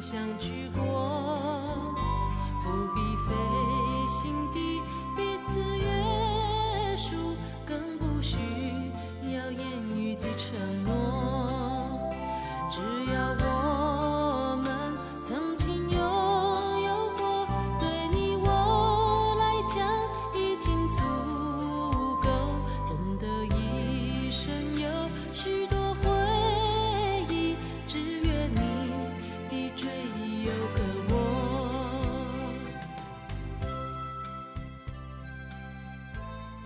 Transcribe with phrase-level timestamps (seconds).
[0.00, 1.15] 相聚过。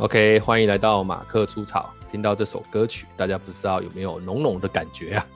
[0.01, 1.93] OK，欢迎来到马克出草。
[2.11, 5.27] 听到这首歌曲，大家不知道有没有浓浓的感觉啊？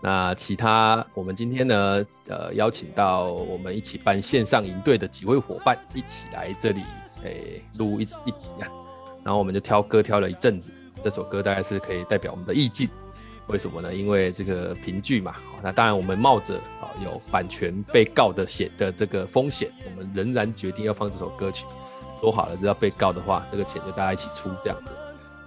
[0.00, 6.82] 那其他，我们今天呢，呃，邀请到我们一起办线上营队的几位伙伴一起来这里，
[7.22, 8.66] 诶、录一一集啊。
[9.22, 12.88] 然后我们就挑歌挑了一阵子，这首歌大概是可以代表我们的意境。
[13.46, 13.94] 为什么呢？
[13.94, 15.36] 因为这个评剧嘛。
[15.62, 21.64] 那当然，我们冒着啊有版权被告的险的这个风险，我们仍然决定要放这首歌曲。
[22.20, 24.90] 说好了，只要被告的话，这个钱就大家一起出这样子。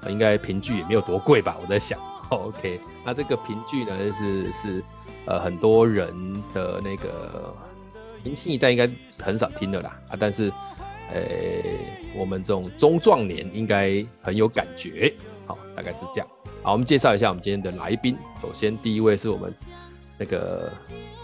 [0.10, 1.58] 应该评剧也没有多贵吧？
[1.62, 2.00] 我在想。
[2.30, 4.84] OK，那这个评剧呢，是是
[5.26, 6.08] 呃很多人
[6.54, 7.54] 的那个
[8.24, 8.90] 年轻一代应该
[9.22, 10.50] 很少听的啦啊，但是
[11.14, 11.22] 呃
[12.16, 15.14] 我们这种中壮年应该很有感觉。
[15.46, 16.28] 好，大概是这样。
[16.64, 18.18] 好，我们介绍一下我们今天的来宾。
[18.42, 19.54] 首先第一位是我们
[20.18, 20.72] 那个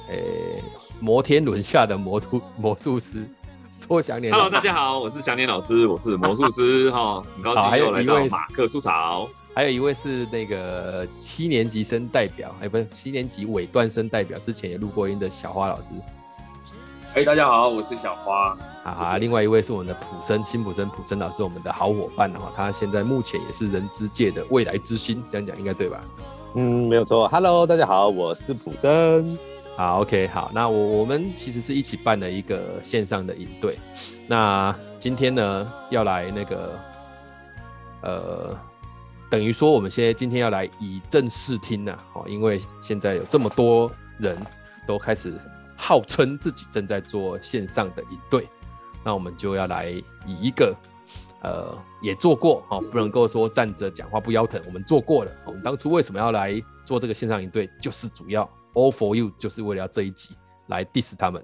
[0.10, 0.16] 呃
[1.00, 3.26] 摩天轮下的魔术魔术师。
[3.80, 9.30] 搓祥年，Hello，大家好，我是祥年老师，我是魔术师 哈，很高兴又来到马克出草。
[9.54, 15.90] 还有一位是那个七年级生代表，哎，不是七年级尾段生代表，之前也录过音的小花老师。
[17.14, 18.56] 哎，大家好，我是小花。
[18.84, 26.02] 哈哈，另外一位是我们的普生辛普生普生老师，我们的好伙伴哈，他现在目前也是人之界的未来之星，这样讲应该对吧？
[26.56, 27.28] 嗯，没有错。
[27.30, 29.38] Hello，大家好，我是普生。
[29.78, 33.78] 好，OK，好，那我我们其实是一起办了一个线上的营队，
[34.26, 36.80] 那今天呢要来那个，
[38.02, 38.58] 呃，
[39.30, 44.36] 等于说我们现在今天要来以正视听呐，哦，因为现在有这么多人
[44.88, 45.32] 都开始
[45.76, 48.50] 号称自己正在做线上的营队，
[49.04, 49.90] 那我们就要来
[50.26, 50.76] 以一个，
[51.44, 58.50] 呃，也做过哦，不能够说站着讲话不腰疼，我们做过了，我们当初为什么要来做这个线上营队，就是主要。
[58.78, 60.36] All for you，就是为了要这一集
[60.68, 61.44] 来 diss 他们，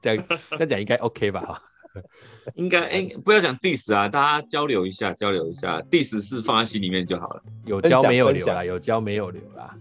[0.00, 1.62] 这样这样讲应该 OK 吧？
[2.56, 7.42] 应该哎，不要讲 diss 啊，大家交流一下，交流一下，diss 是放在心里面就好了。
[7.66, 9.76] 有交没有留啦，有交没有留啦。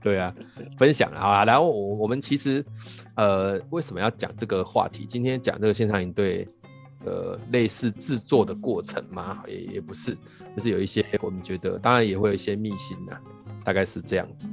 [0.00, 0.34] 对啊，
[0.78, 1.44] 分享好啊。
[1.44, 2.64] 然后我我们其实
[3.16, 5.04] 呃，为什么要讲这个话题？
[5.04, 6.48] 今天讲这个线上营队，
[7.04, 9.42] 呃，类似制作的过程嘛？
[9.46, 10.14] 也也不是，
[10.56, 13.18] 就是有一些我们觉得，当然也会有一些秘辛呐，
[13.62, 14.48] 大概是这样子。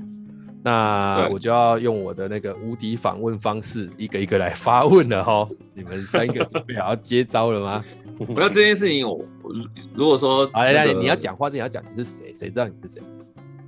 [0.66, 5.48] 那我就要用我的那个无敌访问方式，一个一个来发问了哈。
[5.76, 7.86] 你们三个准备好要接招了吗？
[8.18, 9.24] 不要这件事情，我
[9.94, 13.04] 如果说，来来来，你要讲话之前要讲你是谁，谁知道你是谁？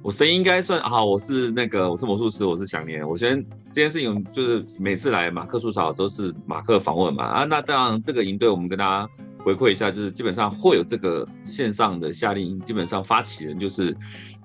[0.02, 3.08] 我声音应该算好，我是那个我是魔术师，我是想念。
[3.08, 9.08] 我先这件事情就是每次来马克出草都是马克访问嘛啊，那这样这个营队我们跟大家
[9.46, 13.96] 回馈一下，就是基本上会有这个线上的夏令营，基本上发起人就是。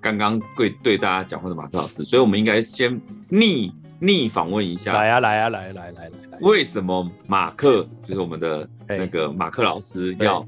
[0.03, 4.93] 刚刚对对大家讲话的马克老师，所以我们应该先逆逆访问一下。
[4.93, 10.45] 来啊来啊来来来来，为什么马克就是我们的那个马克老师要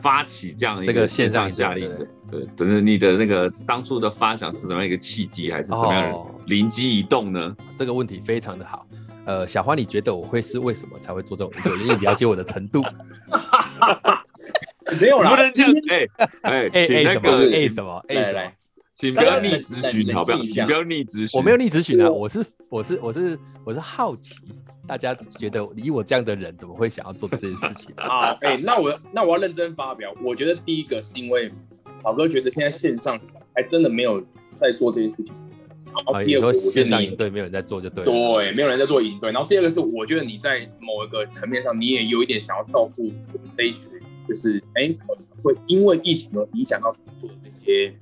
[0.00, 2.06] 发起这样一个线上夏令营？
[2.30, 7.40] 对，就是你的那个当初的发想是怎么样一个契机，还是什么样的灵机一动呢？
[7.40, 8.86] 哦，这个问题非常的好。
[9.26, 11.76] 呃，小花，你觉得我会是为什么才会做这种工作？
[11.82, 12.84] 因为你了解我的程度。
[15.00, 15.72] 没有啦，不能这样。
[15.88, 16.06] 哎
[16.42, 18.52] 哎哎，请那个哎什么哎什么？
[18.94, 20.38] 请不要逆直询，好不好？
[20.44, 21.36] 请不要逆直询。
[21.38, 24.36] 我没有逆直询啊，我是我是我是我是好奇，
[24.86, 28.30] 大家觉得以我这样的人，怎么会想要做这件事情啊？
[28.42, 30.14] 哎、欸，那我那我要认真发表。
[30.22, 31.50] 我觉得第一个是因为
[32.04, 33.18] 老哥觉得现在线上
[33.52, 35.34] 还真的没有在做这件事情。
[35.86, 38.04] 然后第二个，我觉得你对没有人在做就对。
[38.04, 39.32] 对，没有人在做营队。
[39.32, 43.90] 然后第二个是，我觉得你在某一个层面上，你也有一点想要照顾我们这一群，
[44.28, 47.92] 就是哎、欸，可能会因为疫情而影响到做的这些。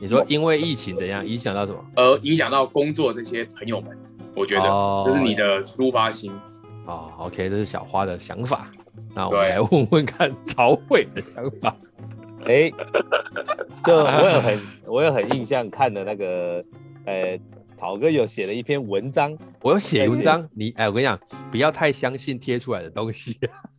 [0.00, 1.84] 你说因为疫情怎样影响到什么？
[1.96, 3.96] 呃，影响到工作这些朋友们，
[4.34, 6.32] 我觉得这是你的抒发心。
[6.86, 8.70] 哦，OK，这是小花的想法。
[9.14, 11.76] 那我们来问问看曹慧的想法。
[12.46, 12.70] 哎，
[13.84, 16.64] 就我有很我有很印象看的那个，
[17.04, 17.38] 呃，
[17.76, 20.48] 曹哥有写了一篇文章，我有写文章。
[20.54, 21.18] 你哎，我跟你讲，
[21.50, 23.38] 不要太相信贴出来的东西。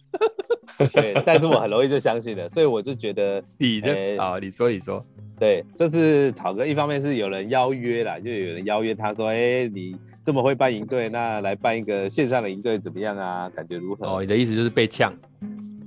[0.94, 5.06] 对，但是我很容易就相信了，所以我就觉得 你的啊，你说你说。
[5.40, 13.50] 对，这是草哥，一方面是有人邀约啦，就有人邀约他说，哎、欸，你这么会办营队，那来办一个线上的营队怎么样啊？
[13.56, 14.06] 感觉如何？
[14.06, 15.14] 哦，你的意思就是被呛？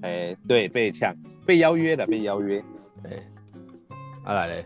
[0.00, 1.14] 哎、欸，对，被呛，
[1.44, 2.64] 被邀约了，被邀约。
[3.04, 3.10] 哎，
[4.24, 4.64] 阿来嘞？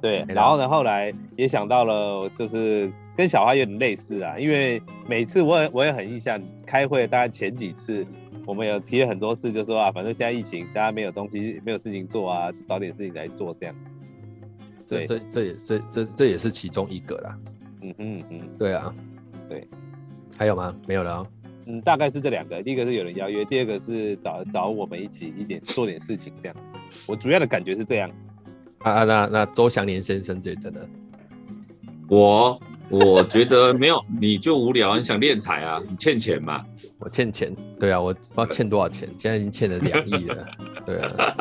[0.00, 8.06] 对，然后呢，后来也想到了，就是跟小花有点类似啊，因为每次我也我也很印象，开会大概前几次。
[8.46, 13.74] 我们有提了很多次，就说啊，反正现在疫情，大家没有东西，没有事情做啊，找点事情来做这样。
[14.86, 17.38] 这这这也是这这也是其中一个啦。
[17.82, 18.94] 嗯嗯嗯，对啊，
[19.48, 19.66] 对。
[20.38, 20.74] 还有吗？
[20.86, 21.26] 没有了哦。
[21.66, 26.70] 嗯，大概是这两个，第一个是有人邀约，第二个是找找我们一起一点做点事情这样子。
[27.08, 28.08] 我主要的感觉是这样。
[28.78, 30.80] 啊啊，那那周祥年先生觉得呢？
[32.08, 32.60] 我。
[32.88, 35.82] 我觉得没有，你就无聊，你想敛财啊？
[35.88, 36.64] 你欠钱嘛？
[37.00, 40.46] 我欠钱，对啊，我不知道欠多少钱，现在已经欠了两亿了，
[40.86, 41.34] 对啊，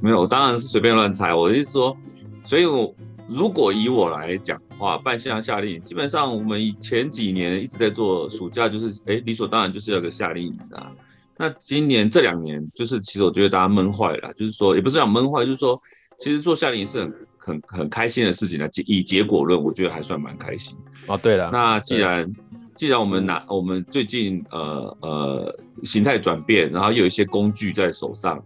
[0.00, 1.32] 没有，我当然是随便乱猜。
[1.32, 1.96] 我的意思说，
[2.42, 2.92] 所以我
[3.28, 10.90] 如果以我来讲的话，办线上夏令营，基本上我们以前几年一直在做，暑假就是哎、欸，理所当然就是要个夏令营啊。
[11.38, 15.80] 那今年这两年，就是其实我觉得大家闷坏了，就是说也不是讲闷坏，就是说
[16.18, 17.14] 其实做夏令营是很。
[17.42, 20.76] 很很开心的事情呢，以结果论，我觉得还算蛮开心。
[21.06, 22.30] 哦，对了，那既然
[22.74, 28.42] 既然我们拿我们最近呃呃形态转变，然后又有一些工具在手上，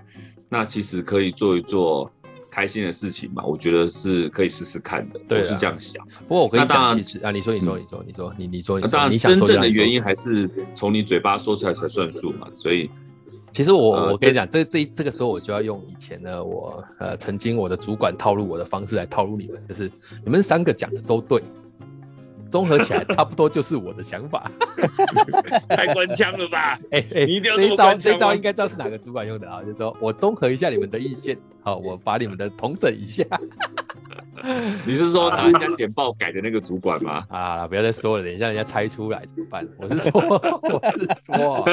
[0.49, 2.11] 那其实可以做一做
[2.50, 5.20] 开心的事情嘛，我觉得是可以试试看的。
[5.26, 6.06] 对，我是这样想。
[6.29, 12.88] 不过我跟你讲，其实啊，你说你说你说你说你你说，当然真正的原因还是从你嘴巴说出来才算数嘛，所以。
[13.55, 19.89] 其实我我跟你讲，这这这个时候我就要用以前的，我呃曾经我的主管套路我的方式来套路你们，就是
[20.25, 21.41] 你们三个讲的都对，
[22.51, 24.51] 综合起来 差不多就是我的想法。
[25.71, 26.77] 太官腔了吧？
[26.91, 29.62] 哎哎、欸，欸、这一招这一招应该知道是哪个主管用的啊？
[29.62, 33.25] 就是说我综合一下你们的意见，好，我把你们的统整一下。
[34.85, 37.25] 你是说拿人家简报改的那个主管吗？
[37.29, 39.67] 啊，不要再说了，等一下人家猜出来怎么办？
[39.79, 41.64] 我是说，我是说，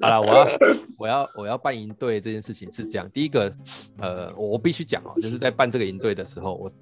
[0.00, 0.58] 好了，我要
[0.98, 3.52] 我要我要办营队这件事情是这样，第一个，
[3.98, 6.72] 呃，我必须讲哦，就是在办这个营队的时候，我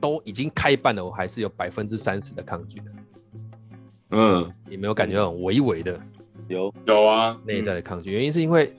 [0.00, 2.84] 都已经开办了，我还是有百分之三十的抗拒的。
[4.10, 6.00] 嗯，你没有感觉到很微微的？
[6.48, 8.72] 有有啊，内在的抗拒，原因是因为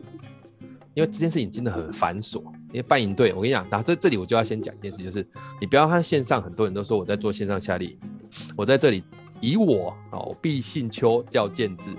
[0.94, 2.42] 因为这件事情真的很繁琐。
[2.70, 5.26] 因为办营队，我跟你讲，那这这里我就要先讲一件事，就是
[5.60, 7.98] 你不要看线上，很多人都说我在做线上夏令营，
[8.56, 9.04] 我在这里
[9.40, 11.90] 以我哦，毕姓邱叫建智，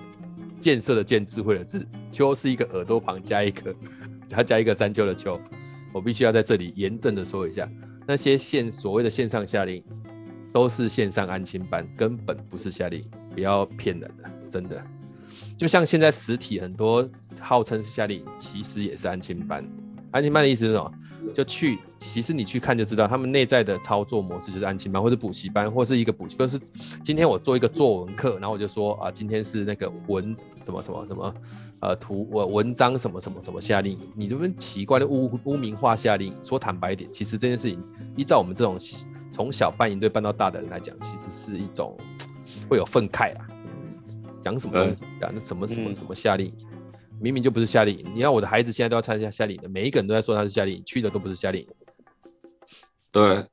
[0.61, 3.75] 建设的建，智慧的智，邱是一个耳朵旁加一个，
[4.27, 5.41] 加加一个山丘的丘，
[5.95, 7.67] 我必须要在这里严正的说一下，
[8.07, 9.85] 那些线所谓的线上夏令营
[10.53, 14.85] 都是线上安亲班，根本不是夏令营，不要骗人的，真的，
[15.57, 17.09] 就像现在实体很多
[17.41, 19.65] 号称是夏令营，其实也是安亲班。
[20.11, 20.93] 安亲班的意思是什么？
[21.35, 26.59] 就去，其实你去看就知道，他们内在的操作模式就是安亲班，或是补习班，或是一个补习，就是
[27.03, 31.35] 今天我做一个作文课，然后我就说啊，今天是那个文什么什么什么，
[31.81, 37.79] 呃，图文文章什么什么什么夏令营，你这边奇怪的污污名化夏令营，说坦白一点，其实这件事情
[38.17, 38.79] 依照我们这种
[39.31, 41.95] 从小办营队办到大的人来讲，其实是一种
[42.71, 43.47] 会有愤慨啊，
[44.41, 46.53] 讲什么东西啊，那什么什么什么夏令营。
[47.21, 51.69] 明明就不是夏令营，你看我的孩子现在都要参加夏令营的，每一个人都在说他是夏令营，去的都不是夏令营。
[53.11, 53.45] 对，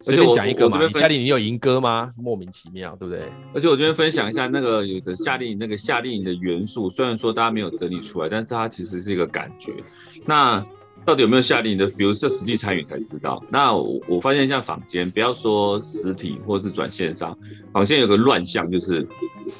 [0.00, 2.12] 随便讲一个嘛，你夏令营有营歌吗？
[2.16, 3.22] 莫名其妙，对不对？
[3.54, 9.72] 而且我这边分享一下那个有的夏令营那个夏令营的元素，虽然说大家没有整理出来，但是它其实是一个感觉。
[10.26, 10.64] 那
[11.04, 12.16] 到底有没有下令营的 feel？
[12.16, 13.42] 是实际参与才知道。
[13.50, 17.36] 那我我发现像坊间，不要说实体或是转线上，
[17.72, 19.04] 坊间有个乱象，就是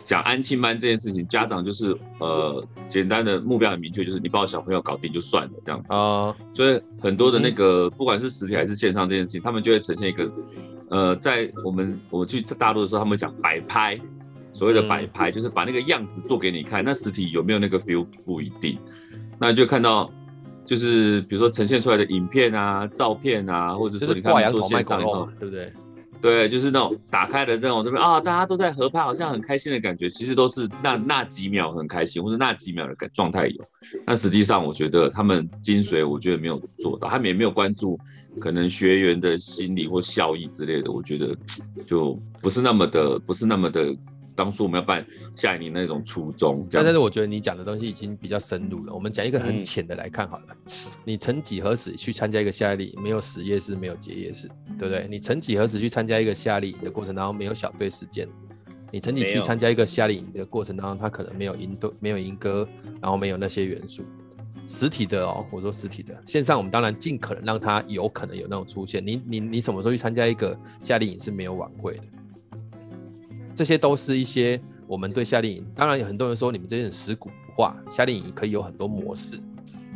[0.05, 5.97] 讲安亲班这件事情，家长就是呃简单的目标很明确，就是你把我小朋友搞定就算了这样啊。
[5.97, 10.33] 呃、所以很多的那个不管是实体还是线上这件事情，他们就会呈现一个
[10.91, 14.01] 呃，在我们我去大陆的时候，他们讲摆拍，
[14.53, 16.85] 所谓的摆拍就是把那个样子做给你看。
[16.85, 18.79] 那实体有没有那个 feel 不一定，
[19.41, 20.09] 那就看到。
[20.73, 24.99] 就是比如说呈现出来的影片啊、照片啊，或者说你看做线上，
[25.39, 25.71] 对不对？
[26.19, 33.65] 对，就是那种打开的这种这边啊，大家都在合拍，好像很开心的感觉，其实都是那那几秒很开心，或者那几秒的感状态有。
[34.07, 38.01] 但实际上，我觉得他们精髓，我觉得没有做到，他们也没有关注
[38.41, 41.37] 可能学员的心理或效益之类的，我觉得
[41.85, 43.95] 就不是那么的，不是那么的。
[44.35, 48.93] 当初我们要办夏令营那种初衷，但是我觉得你讲的东西已经比较深入了。
[48.95, 50.47] 我们讲一个很浅的来看好了。
[50.67, 50.73] 嗯、
[51.05, 54.49] 你曾几何时去参加一个夏令营，没有实验室，没有结业式，
[54.79, 55.07] 对不对？
[55.11, 58.27] 你曾几何时去参加一个夏令营的过程当中没有小队时间？
[58.91, 62.69] 你曾经去参加一个夏令营的过程当中，它可能没有营队，没有营歌，
[63.01, 64.03] 然后没有那些元素。
[64.67, 69.05] 实体的哦，我说实体的，线上我们当然尽可能让它有可能有那种出现。
[69.05, 72.03] 你你你什么时候去参加一个夏令营是没有晚会的？
[73.63, 79.39] 这些都是一些我们对夏令营，当然有很多人说你们这些人食古不化，夏令营可以有很多模式，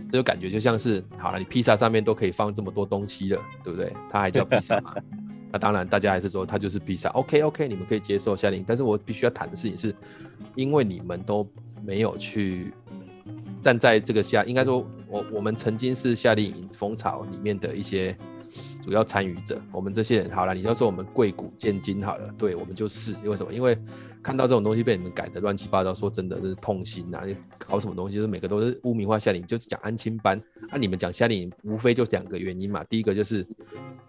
[0.09, 3.93] 这就感觉就像是好了，你披萨上面都可以放这么多东西了，对不对？
[4.09, 4.95] 它还叫披萨吗？
[5.51, 7.09] 那当然，大家还是说它就是披萨。
[7.09, 9.93] OK OK，你们可以接受夏令营，但是我必须要谈的事情是，
[10.55, 11.45] 因为你们都
[11.85, 12.73] 没有去
[13.61, 18.17] 站在这个夏，应该说我我们曾经是夏令营风潮里面的一些
[18.87, 19.61] 主要参与者。
[19.73, 23.53] 我们这些人好了，你要说我们贵古贱今好了，对我们就是因为什么？
[23.53, 23.77] 因为
[24.23, 27.23] 看到这种东西被你们改的乱七八糟，说真的是痛心呐！
[27.27, 30.41] 你搞什么东西，就是每个都是污名化夏令营，就是讲安亲班。
[30.71, 32.85] 那、啊、你们讲夏令营，无非就两个原因嘛。
[32.85, 33.43] 第一个就是，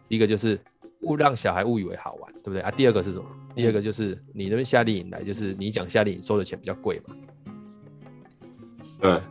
[0.07, 0.59] 第一个就是。
[1.01, 2.71] 误让小孩误以为好玩，对不对啊？
[2.71, 3.25] 第二个是什么？
[3.53, 7.15] 第二个就是你那边夏令营来，就是你讲夏令营收的钱比较贵嘛。
[8.99, 9.21] 对，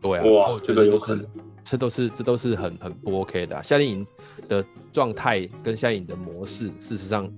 [0.00, 0.24] 对啊。
[0.24, 1.26] 哇，这个有可能。
[1.68, 3.62] 这都是这都是很很不 OK 的啊。
[3.62, 4.06] 夏令营
[4.48, 7.28] 的状态跟夏令营的模式，事实上，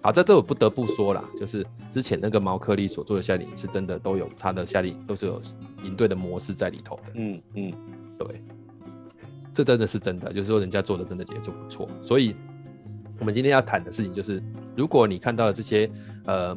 [0.00, 5.42] 啊，在这我不得不说啦，就是之前那个毛克利所做的夏令营是真的都有他的夏令营都是有
[5.82, 7.12] 营队的模式在里头的。
[7.14, 7.72] 嗯嗯，
[8.16, 8.40] 对，
[9.52, 12.36] 这真的是真的，就是说人家做的真的也就不错，所以。
[13.20, 14.40] 我们今天要谈的事情就是，
[14.76, 15.90] 如果你看到的这些
[16.24, 16.56] 呃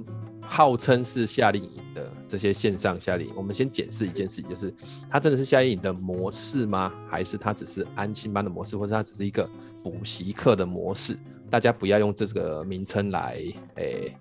[0.51, 4.73] 号称是夏令营的这些线上夏令营，我们先检视一件事情，就是
[5.09, 6.91] 它真的是夏令营的模式吗？
[7.09, 9.49] 还是它只是安亲班的模式，或者它只是一个
[9.81, 11.17] 补习课的模式？
[11.49, 13.41] 大家不要用这个名称来
[13.75, 14.17] 诶、欸、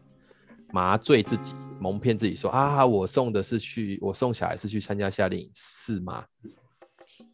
[0.72, 6.24] 麻醉自己，蒙骗自己说啊，我送的是去，我送小孩是去参加夏令营，是吗？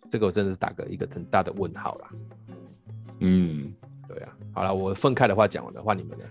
[0.09, 2.09] 这个我真的是打个一个很大的问号啦。
[3.21, 3.75] 嗯。
[4.09, 6.25] 对啊，好了，我分开的话讲完的话你们呢。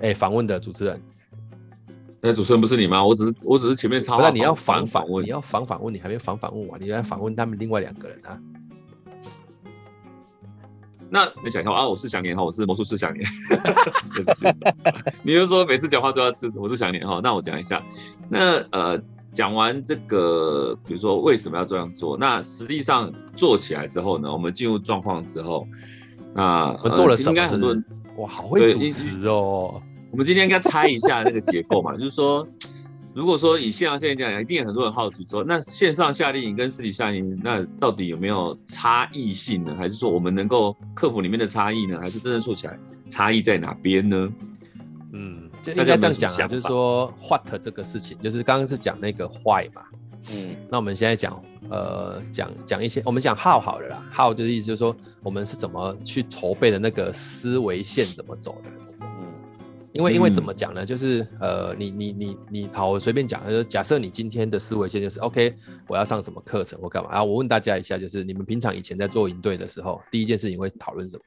[0.00, 1.00] 哎，访问的主持人，
[2.22, 3.04] 那主持人不是你吗？
[3.04, 4.22] 我只是我只是前面插话。
[4.22, 8.38] 那你要反反问，你要反反问，你还没反反问完，你要反问他们另外两个人啊。
[11.10, 13.28] 那你想一下啊，我是想年哈，我是魔术师祥年。
[15.22, 17.82] 你就说每次讲话都要我是想年哈，那我讲一下，
[18.28, 19.02] 那呃。
[19.34, 22.18] 讲完这个，比如说为什么要这样做？
[22.18, 24.30] 那实际上做起来之后呢？
[24.30, 25.66] 我们进入状况之后，
[26.34, 27.30] 那我做了什么？
[27.30, 27.82] 应该很多人
[28.18, 29.80] 哇，好会主持哦。
[30.12, 32.46] 我们今天应该猜一下那个结构嘛，就是说，
[33.14, 39.74] 如果说以线上线下讲，一定有很多人好奇说，那线上夏令营跟实体夏令营，那到底有没有差异性呢？
[39.74, 41.98] 还是说我们能够克服里面的差异呢？
[41.98, 42.78] 还是真正做起来
[43.08, 44.32] 差异在哪边呢？
[45.14, 45.48] 嗯。
[45.62, 49.82] 就应该这样讲啊，就是说 what 这个事情，就是刚刚是讲那个 why 嘛，
[50.32, 51.40] 嗯，那我们现在讲，
[51.70, 58.81] 呃，讲讲一些，我们讲 how 好了啦，how 就是意思就是说，我们是怎么去筹备的那个思维线怎么走的，嗯，
[59.92, 60.84] 因为因为怎么讲呢？
[60.86, 65.54] 就是呃，你你你你，好，我随便讲，就是假设你今天的思维线就是 OK，
[65.86, 67.24] 我要上什么课程或干嘛啊？
[67.24, 71.22] 我问大家一下，就是你们平常以前在做营队的时候，第一件事情会讨论什么？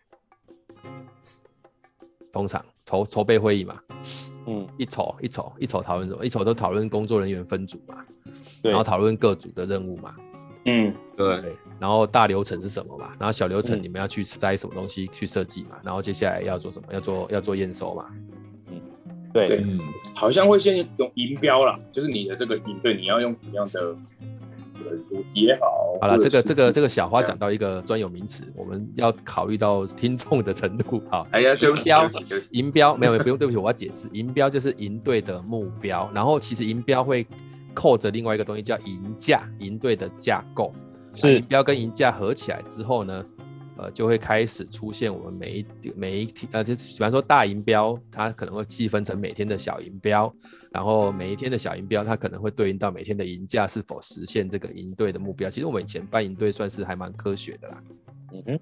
[2.31, 3.79] 通常筹筹备会议嘛，
[4.45, 6.25] 嗯，一筹一筹一筹讨论什么？
[6.25, 8.03] 一筹都讨论工作人员分组嘛，
[8.61, 10.13] 对，然后讨论各组的任务嘛，
[10.65, 13.15] 嗯，对，然后大流程是什么嘛？
[13.19, 15.79] 然后小流程你们要去塞什么东西去设计嘛？
[15.81, 16.87] 然后接下来要做什么？
[16.91, 18.09] 要做要做验收嘛，
[19.43, 19.79] 嗯，对，嗯，
[20.13, 23.95] 好像会先用银标啦，就是你的这个银队你要用什么样的？
[25.09, 31.01] 主题也好，好了，这个这个这个小花讲到一个专有名词，我们要考虑到听众的程度。
[31.09, 31.95] 好，哎呀，对不起，营
[32.27, 37.25] 标，营标没有，不用，对不起，我要解释，银标就是银队的目标，然后其实银标会
[37.73, 40.71] 扣着另外一个东西叫银价，银队的架构，
[41.15, 43.25] 是银标跟银价合起来之后呢，
[43.77, 45.65] 呃，就会开始出现我们每一
[45.95, 50.33] 每一天，呃，就比方说大银标，它可能会细分成每天的小银标，
[50.71, 55.49] 然后每一天的小银标，它可能会对应到每天的银价是否实现这个银队的目标。
[55.49, 57.83] 其实我们以前办银队算是还蛮科学的啦。
[58.31, 58.59] 嗯哼，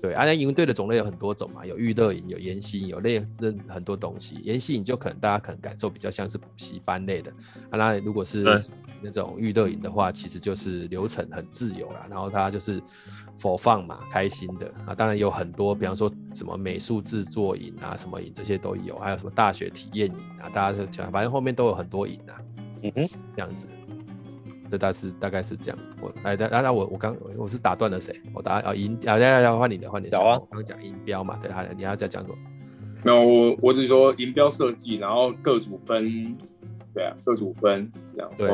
[0.00, 4.36] 对，啊，那银队的种类有很多种嘛，有娱乐营，有研习营，有类认很多东西。
[4.42, 7.30] 研习营就可能大家可能感受比较像是补习班类的，
[7.70, 8.44] 啊，那如果是
[9.02, 12.82] 那种娱乐营的话，其实就是流程很自由啦，然后它就是。
[13.40, 22.36] for fun 嘛，开心的啊，当然有很多，比方说什么美术制作营啊，什么营这些都有，还有什么大学体验营啊，大家就讲，反正后面都有很多营啊，
[22.82, 23.66] 嗯哼，这样子，
[24.68, 25.78] 这大是大概是这样。
[26.02, 28.14] 我哎，那那我我刚我是打断了谁？
[28.34, 30.20] 我打啊营啊，要要换你的换你的。
[30.20, 32.34] 我刚讲营标嘛，对，好的，你要再讲什么？
[33.02, 36.36] 没有，我我只是说营标设计，然后各组分，
[36.92, 38.48] 对啊，各组分，然后对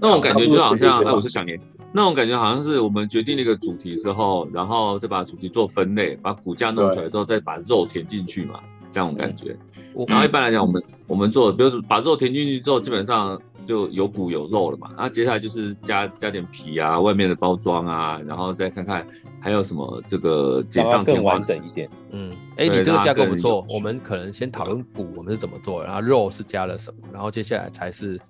[0.00, 1.58] 那种感觉就好像，哎，我是想念。
[1.92, 8.60] 那种感觉好像是我们决定了一个主题之后，然后再把主题做分类，把骨架弄出来之后，再把肉填进去嘛。
[8.92, 9.56] 这种感觉。
[9.76, 14.90] 我然后一般来讲，我们我们做，比如说把肉填进去之后，基本上就有骨有肉了嘛。
[14.94, 19.06] 然后接下来就是加加点皮啊，外面的包装啊，然后再看看
[19.40, 21.88] 还有什么这个锦上添花完整一点。
[22.10, 23.64] 嗯，哎，你这个架构不错。
[23.70, 28.20] 我们可能先讨论骨我们是怎么做，然后肉是加了什么，然后接下来才是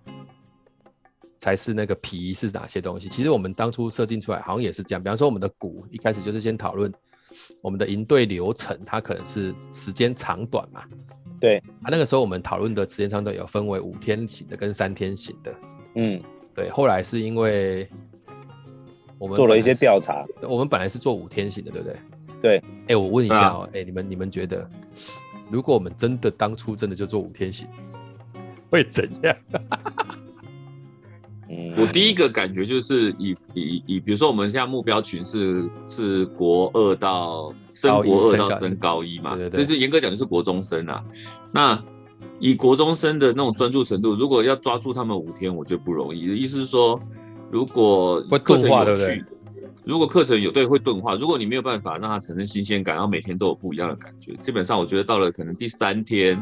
[1.39, 3.09] 才是那个皮是哪些东西。
[3.09, 5.03] 其实我们当初设计出来好像也是这样。
[5.03, 6.93] 比方说我们的骨一开始就是先讨论
[7.61, 10.83] 我们的营队流程，它可能是时间长短嘛。
[11.41, 15.55] 对啊，那个时候我们讨论的时间长短有分为五天型的跟三天型的。
[15.95, 16.21] 嗯，
[16.55, 16.69] 对。
[16.71, 17.89] 后来是因为
[19.19, 21.97] 我们做了一些调查，我们本来是做五天型的，对不对？
[22.41, 22.63] 对。
[22.89, 24.69] 哎，我问一下哦，哎、啊，你们你们觉得，
[25.51, 27.67] 如果我们真的当初真的就做五天型，
[28.71, 29.37] 会怎样？
[31.51, 41.03] 嗯，我第一个感觉就是以以以，比如说我们现在目标群是是国二到升国二到升高一嘛，对对对，所以就严格讲就是国中生啊。
[41.51, 41.83] 那
[42.39, 46.21] 以国中生的那种专注程度，如果要抓住他们五天，我觉得不容易。
[46.37, 47.01] 意思是说，
[47.51, 49.25] 如果课程有趣，
[49.87, 56.39] 如果课程有对会钝化，如果你没有办法让他产生新鲜感，然后每天都有不一样的感觉，基本上我觉得到了可能第三天。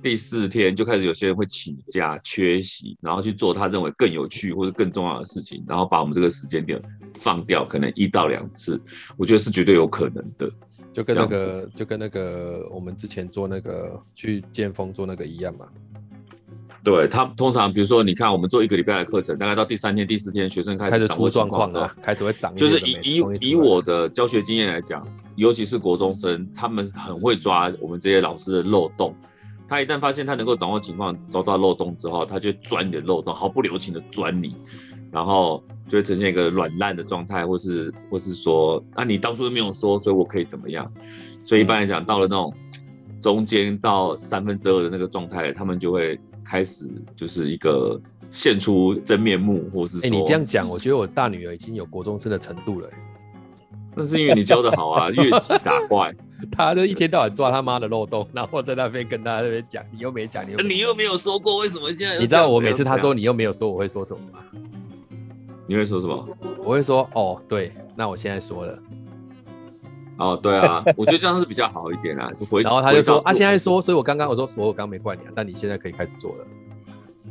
[0.00, 6.80] 第四天就开始有些人会请假缺席，然后去做他认为更有趣或者更重要的事情，然后把我们这个时间点
[7.14, 8.80] 放掉，可能一到两次，
[9.16, 10.48] 我觉得是绝对有可能的。
[10.92, 15.66] 就跟那个就跟那个我们之前做那个去剑锋做那个一样嘛。
[16.82, 22.54] 对，他通常比如说你看我们做一个礼拜的课程，大概到第三天、第四天，学生开始出状况了，开始会长。
[22.56, 29.14] 就是以以以我的教学经验来讲，尤其是国中生，他们很会抓我们这些老师的漏洞。
[29.68, 34.56] 他一旦发现他能够掌握情况，找到漏洞之后，他就钻你的漏洞，毫不留情的钻你，
[35.12, 40.90] 然后就会呈现一个软烂的状态，或是或是说，啊，你当初都没有说，所以我可以怎么样？
[41.44, 42.54] 所以一般来讲，到了那种
[43.20, 48.00] 中间到三分之二的那个状态，他们就会开始就是一个
[48.30, 52.88] 现出真面目，或是说，哎、欸，你这样讲，我觉得我大女儿已经有国中生的程度了。
[53.94, 56.14] 那是因为你教的好啊，越级打怪。
[56.52, 62.18] 他就一天到晚抓他妈的漏洞，然后在那边跟他那边讲，你又没讲，你又你又没有说过，为什么现在？
[62.18, 64.38] 你知道我每次他说你又没有说，我会说什么吗？
[65.66, 66.28] 你会说什么？
[66.58, 68.78] 我会说哦，对，那我现在说了。
[70.16, 72.62] 哦，对啊， 我觉得这样是比较好一点啊，就回。
[72.62, 76.44] 然后他就说啊，现在说，所以我刚刚我说，所以我刚刚没怪你啊，但你现在可以开始做了。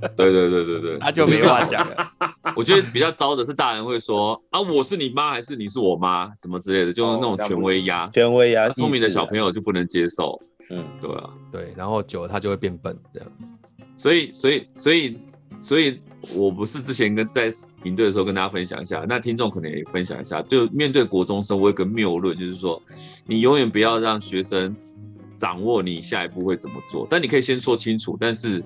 [0.15, 2.10] 对对对对对，他就没话讲了。
[2.55, 8.07] 我觉得比较糟的是，大人会说啊，我是你妈还是你是我妈，什么之类的，就是那种权威压。
[8.07, 10.39] 权威压，聪明的小朋友就不能接受。
[10.69, 13.29] 嗯，对啊，对，然后久了他就会变笨，这样。
[13.95, 15.17] 所以，所以，所以，
[15.57, 15.99] 所以
[16.36, 17.51] 我不是之前跟在
[17.83, 22.81] 营队的时候跟大家分享一下，那听众可能也分享一下，就面对国中生，我有个谬论，就是说，
[23.25, 24.75] 你永远不要让学生
[25.38, 28.63] 掌握你下一步会怎么做，但你可以先说清楚，但是。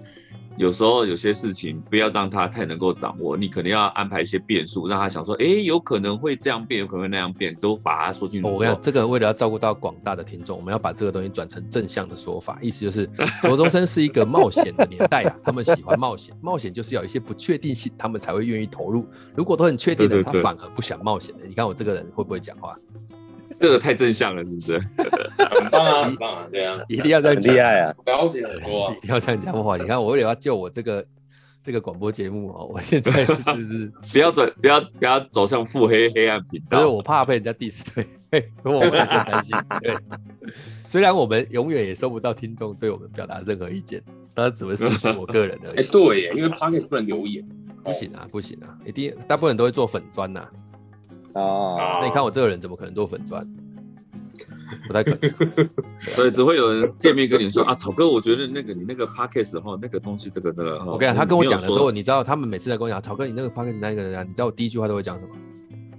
[0.57, 8.49] 有时候有些事情不要让他太能够掌握，你可能要安排一些变数，让他想说，哎，有可能会这样变，有可能会那样变，都把它说清楚。
[8.49, 13.09] 我跟你讲，这个为了要照顾到广大的听众，我们要把这个东西转成正向的说法，意思就是
[13.41, 19.07] 国中生是一个冒险的年代啊，他们喜欢冒险，冒险就是要有一些不确定性，他们才会愿意投入。
[19.35, 21.45] 如果都很确定的，对对对，他反而不想冒险的。
[21.47, 22.75] 你看我这个人会不会讲话？
[23.61, 24.79] 这个太正向了，是不是？
[25.37, 29.77] 很棒啊，很棒啊，对啊，一定要这样厉害啊，了解很多啊，一定要这样讲话。
[29.77, 31.05] 你看，我为了要救我这个
[31.63, 36.79] 这个广播节目哦，我现在是不是 不要走，不要不要走向腹黑黑暗频道？
[36.79, 37.81] 因为我怕被人家 diss，
[38.29, 39.55] 对， 我会很担心。
[39.81, 39.95] 对，
[40.87, 44.01] 虽然我们永远也收不到听众对我们表达任何意见，
[44.33, 45.77] 但是只会是我个人而已。
[45.77, 47.47] 哎，对耶，因为 Podcast 不能留言，
[47.83, 50.47] 不行啊，不行啊，一定大部分人都会做粉专呐。
[51.33, 53.45] 哦，那你看我这个人怎么可能做粉钻？
[54.87, 55.69] 不太可能，
[56.15, 65.29] 所以只会有人见面跟你说啊，草哥，我觉得那个你那个 podcast 哈，那个东西这个那个，我跟你讲，他跟我讲的时候，你知道他们每次在跟我讲，草哥你那个 podcast 那个人，你知道我第一句话都会讲什么？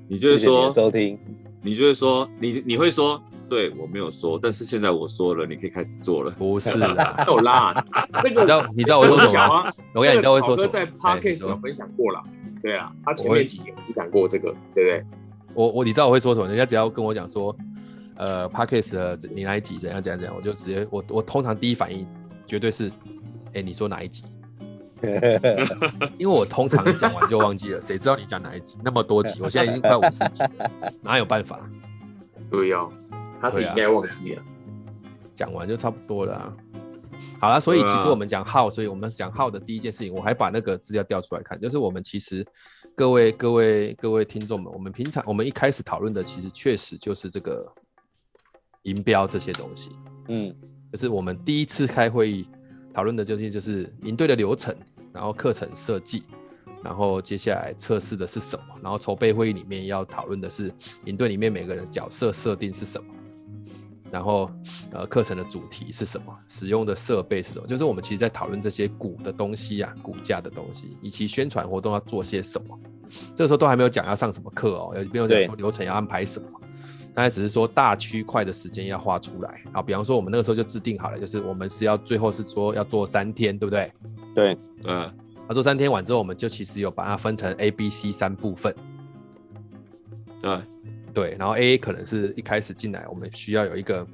[0.09, 1.19] 你就会说收听，
[1.61, 6.31] 你就会说你你会说，对我没有说，但是现在我说了，你可以开始做了。
[6.31, 7.85] 不是啦， 有啦，
[8.23, 9.73] 这个你知道你知道我说什么吗？
[9.93, 10.69] 我跟你讲，你知道我说什么？
[10.69, 12.23] 在 podcast 有分享过了，
[12.63, 15.05] 对啊，他前面几年有讲过这个，对不对？
[15.55, 16.47] 我我你知道我会说什么？
[16.49, 17.57] 人家只要跟我讲说。
[18.15, 22.07] 呃 p a c k a g e 你哪一集怎样怎样怎样，我就直接我我通常第一反应
[22.47, 22.89] 绝对是，
[23.47, 24.23] 哎、欸，你说哪一集？
[26.19, 28.77] 因为我通常讲完就忘记了，谁知道你讲哪一集？
[28.85, 31.69] 那么多集，我现在已经快五十集了，哪有办法？
[32.51, 32.93] 对哦，
[33.41, 34.43] 他自己应该忘记了。
[35.35, 36.55] 讲完就差不多了、啊。
[37.41, 42.47] 好了，所以其实我们讲号，所以我们讲号的第一件事情，我还把那个资料调出来看，就是我们其实
[42.97, 47.73] 各位各位各位听众们，我们平常我们一开始讨论的，其实确实就是这个。
[48.85, 49.91] 银标这些东西，
[50.27, 50.53] 嗯，
[50.91, 52.49] 就是我们第一次开会议
[52.93, 54.77] 讨论的究竟就是营队的流程，
[55.13, 56.25] 然后课程设计，
[56.83, 60.69] 然后接下来测试的是什么，然后筹备会议里面要讨论的是
[61.05, 63.15] 营队里面每个人角色设定是什么。
[64.13, 64.51] 然后，
[64.93, 66.35] 呃，课程的主题是什么？
[66.47, 67.67] 使用的设备是什么？
[67.67, 72.79] 就是我们其实在讨论这些骨的东西呀、啊，骨架的东西，以及宣传活动要做些什么。
[73.35, 76.47] 这个时候都还没有讲要上什么课哦，也没有讲说流程要安排什么。
[77.15, 79.63] 大概只是说大区块的时间要画出来。
[79.73, 83.93] 啊，比方说我们那个时候就制定好了，就是我们是要最后是说要做三天，对不对？
[84.35, 85.11] 对，嗯。
[85.49, 88.75] 他做三天完之后，我们就其实有把它分成 A、B、C 三部分。
[90.41, 90.61] 对。
[91.13, 94.07] 对，然后 AA 可能是一开始进来，我们需要有一个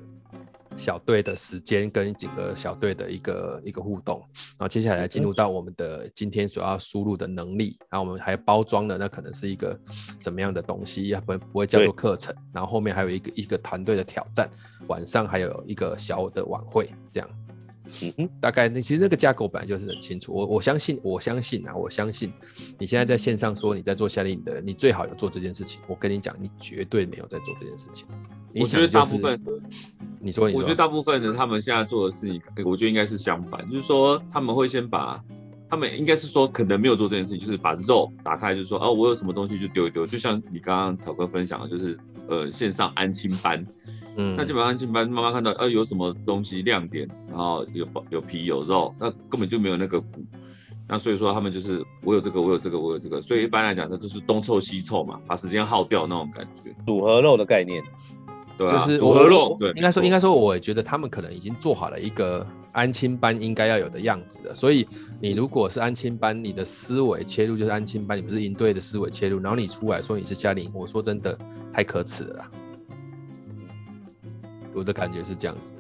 [0.77, 9.79] 小队的时间跟几个小队的一个一个互动，然后接下来进入到我们的今天所要输入的能力，然后我们还包装了那可能是一个
[10.21, 14.49] 什么样的东西，不不会叫做课程，然后后面还有一个一个团队的挑战，
[14.89, 17.29] 晚上还有一个小的晚会，这样。
[18.03, 20.33] 嗯哼，大概那其实那个架构本来就是很清楚。
[20.33, 22.33] 我我相信，我相信啊，我相信
[22.79, 25.81] 你现在在线上说你在做夏令营的人，你最好有做这件事情。
[25.87, 28.07] 我跟你讲，你绝对没有在做这件事情。
[28.55, 29.41] 我觉得大部分，
[30.21, 35.23] 你说，你说，我觉得大部分的他们现在做的事情，我觉得应该是相反，就是说他们会先把，
[35.69, 41.97] 他们应该是说可能没有做这件事情，就是把肉打开，就是说哦，我有什么东西就丢一丢，就像你刚刚草哥分享的，就是
[42.29, 43.65] 呃线上安亲班。
[44.17, 50.25] 嗯，那基本上安亲班妈妈看到，呃，有什么东西亮点，然后有有皮有肉，那根本就没有那个骨，
[50.89, 57.83] 那所以说他们就是我有这个，我有这个，我有这个，所以一般来讲，它就是东凑西凑嘛，把时间耗掉那种感觉，组合肉的概念，
[58.59, 64.87] 对啊，就是组合肉，对，应该说应该说，我也觉得他们可能已经做好了一个安亲班应该要有的样子了，所以
[65.21, 71.39] 你如果是安亲班，你的思维切入就是安亲班，你不是营队的思维切入，然后你出来说你是夏令营，我说真的
[71.73, 72.51] 太可耻了啦。
[74.75, 75.73] 我的感觉是这样子，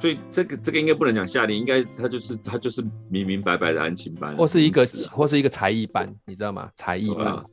[0.00, 4.82] 所以这个这个应该不能讲夏令，应该他就是他就是明明白白的安亲班，或是一个
[5.12, 6.70] 或是一个才艺班，你知道吗？
[6.74, 7.44] 才艺班，啊、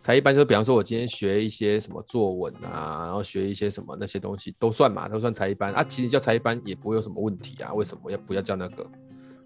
[0.00, 5.84] 才艺班就是比方说，我今天学一些什么作文啊，然后学一些什么那些东西都算嘛，都算才艺班啊。
[5.84, 8.84] 其实叫才艺班也不会有什么问题啊，为什么要不要叫那个？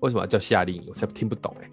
[0.00, 0.84] 为什么要叫夏令营？
[0.88, 1.70] 我才听不懂哎、欸，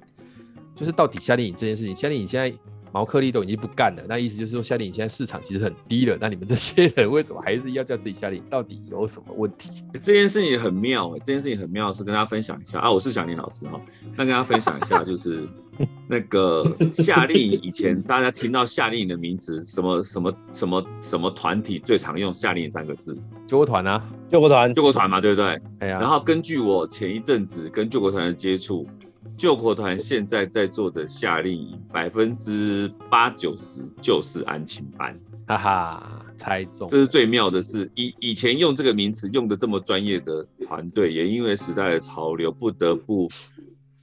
[0.75, 2.53] 就是到底夏令营这件事情，夏令营现在。
[2.93, 8.45] 毛克利都已经不干了，那意思就是说夏令营现在市场其实很低了，那你们这些人为什么还是要叫自己夏令营？
[8.51, 9.83] 到底有什么问题？
[9.93, 15.47] 这件事情很妙，这件事情很妙，是跟大家分享一下啊，我是小林老师哈，那跟大家分享一下，就是
[16.07, 23.17] 那个夏令营以前大家听到夏令营的名词，什么什么什么什么团体最常用夏令营三个字？
[23.47, 25.59] 救国团啊，救国团，救国团嘛，对不对？
[25.79, 28.87] 哎呀，然后根据我前一阵子跟救国团的接触。
[29.35, 35.13] 救国团现在在做的夏令营，百分之八九十就是安亲班，
[35.47, 36.87] 哈哈，猜中。
[36.87, 43.27] 这是最妙的是，以以前用这个名词用的这么专业的团队，也因为时代的潮流，不得不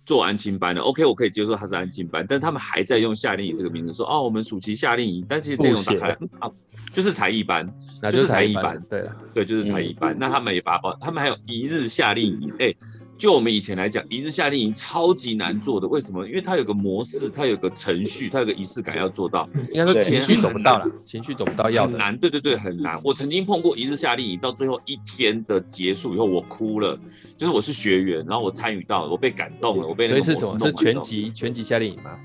[0.04, 0.80] 做安亲班的。
[0.80, 6.08] OK，我可以接受它是安亲班，但他们还在用夏令营这个名字说，哦，我们暑期夏令营，但是内容打开
[6.40, 6.50] 啊，
[6.92, 10.12] 就是才艺班，那就是才艺班，班，对对，就是才艺班。
[10.12, 12.76] 嗯、那他们也把它报，他们还有一日夏令营，哎、欸。
[13.20, 16.26] 就我们以前来讲，一日夏令营超级难做的，为什么？
[16.26, 19.46] 因为它有个模式，它有个程序，它有个仪式感要做到。
[19.74, 21.92] 应该说情绪走不到了，情绪走不到要的。
[21.92, 22.98] 很难，对对对，很难。
[23.04, 26.98] 我曾经碰过一日夏令营，到最后一天的结束以后，我哭了。
[27.36, 30.66] 就是我是学员，然后我参与到了，我被感动了，我被那个所以是什么？
[30.66, 32.18] 是全集全集夏令营吗？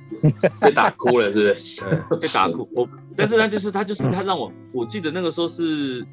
[0.61, 1.83] 被打哭了，是不是？
[2.21, 2.69] 被打哭。
[2.73, 6.05] 我，但是呢，就是他，就是他让我，我记得那个时候是。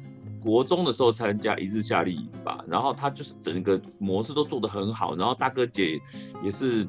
[0.43, 5.99] 国中的时候参加一日夏令营吧，然后他就是整个模式都做得很好，然后大哥姐
[6.43, 6.85] 也是，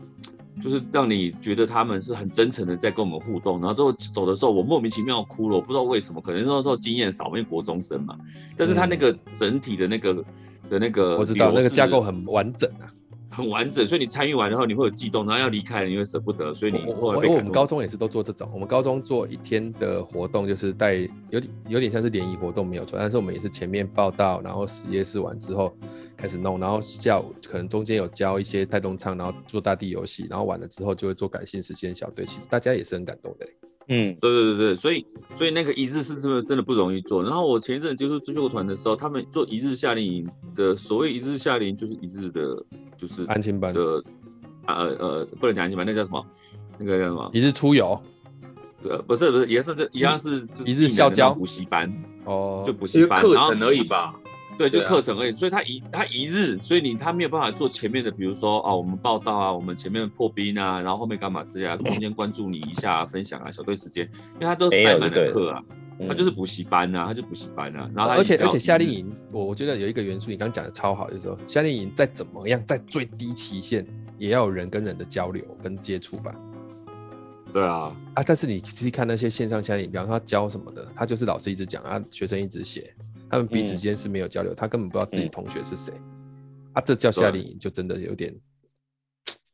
[0.60, 8.18] 就是让你觉得他们是很真诚的在跟我们互动，然后最后走的时候我莫名其妙哭了，我不知道为什么，可能那时候经验少，因为国中生嘛，
[8.56, 10.24] 但是他那个整体的那个、嗯、
[10.70, 12.90] 的那个，我知道那个架构很完整啊。
[13.34, 20.94] 很完整，所以你参与完然后，你会有悸动，然后要离开了，你会舍不得，所以你我们高中也是都做这种，我们高中做一天的活动，就是带
[21.30, 25.76] 有点有点像是联谊活动没有错，但是我们也是前面报道，然后实验室完之后
[26.24, 33.46] 开始弄，然后下午可能中间有教一些带动唱，然后做大地游戏，然后完了之后就会做感性时间小队，其实大家也是很感动的。
[33.88, 35.06] 嗯，对对对对，所以
[35.36, 37.22] 所以那个一日是是不是真的不容易做？
[37.22, 42.64] 然后我前一阵接触救国团的时候，他们做一日夏令营的，所谓一日夏令营就是一日的，
[42.96, 44.02] 就是安亲班的，
[44.66, 46.26] 呃呃，不能讲安亲班，那叫什么？
[46.78, 47.30] 那个叫什么？
[47.34, 48.00] 一日出游？
[48.88, 51.92] 呃，不是不是，也是这一样是一日校交补习班
[52.24, 54.18] 哦，就补习班课程而已吧。
[54.56, 65.62] 对，就课程而已，所以他一他一日，所以你他没有办法做前面的，比如说哦，我们报道啊，我们前面破冰啊，然后后面干嘛之类啊，中间关注你一下、啊、分享啊，小队时间，因为他都塞满了课啊，
[66.06, 67.90] 他就是补习班呐、啊，他就补习班呐、啊。
[67.94, 73.84] 然后他而且而且夏令营，我我觉得有一个元素，你刚刚讲的超好，就是说夏令营再怎么样，在最低期限
[74.18, 76.34] 也要有人跟人的交流跟接触吧。
[77.52, 82.92] 对啊，啊，但是你仔细看那些线上夏令营，比方说他教什么的，他就是老师一直讲啊，学生一直写，
[83.30, 85.92] 他们彼此之间是没有交流，嗯、他根本不知道自己同学是谁。
[86.72, 88.34] 啊，这叫夏令营就真的有点，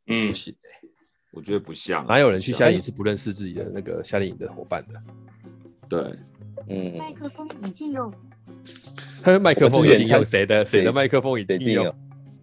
[0.07, 0.89] 嗯，不行、欸、
[1.33, 5.03] 我觉得不像，哪有人去夏令营是不认识自己的那个夏令营的伙伴的？
[5.89, 6.19] 对，
[6.69, 6.97] 嗯。
[6.99, 8.13] 麦克风已禁用。
[9.23, 10.65] 他 麦克风已禁用，谁的？
[10.65, 11.95] 谁的麦克风已禁用？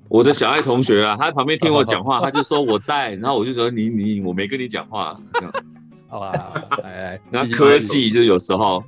[0.10, 5.62] 我的小爱同学啊，他在旁边听我讲话， 他就说我在，然后我就说你你我没跟你讲话，这样子。
[6.08, 8.82] 好吧，来来， 那科技就有时候，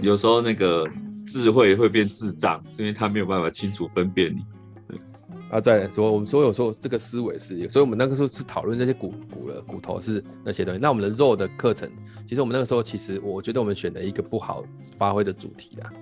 [0.00, 0.88] 有时候那个
[1.24, 4.40] 智慧会变智障，是因为他没有办法清楚分辨你。
[5.50, 10.80] 啊，再来说，我们说有时候这个思维是，所以我们那个时候是讨论这些骨骨了骨头是那些东西。
[10.80, 11.90] 那我们的肉的课程，
[12.26, 14.64] 其实我们那个时候其实我觉得我们选了一个不好
[14.96, 15.92] 发挥的主题啊，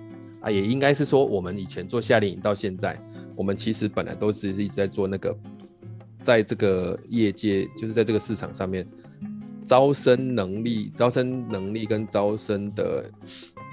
[0.42, 2.96] 啊，也应该是说我们以前做夏令营到现在。
[3.36, 5.36] 我们其实本来都是一直在做那个，
[6.22, 8.86] 在这个业界，就是在这个市场上面，
[9.66, 13.10] 招生能力、招生能力跟招生的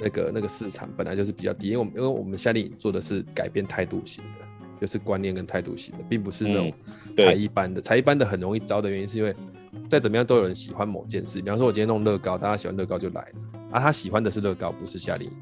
[0.02, 4.46] 那个那个市场本来就是比较低，因为我们因为我们夏令营做的是改变态度型的，
[4.80, 6.74] 就是观念跟态度型的，并不是那种
[7.18, 7.82] 才艺班的。
[7.82, 9.34] 才艺班的很容易招的原因是因为
[9.90, 15.34] 再怎么样都有人喜欢某件事，比方说我今天弄乐高，大家喜欢乐高就来了，啊，他喜欢的是乐高，不是夏令营。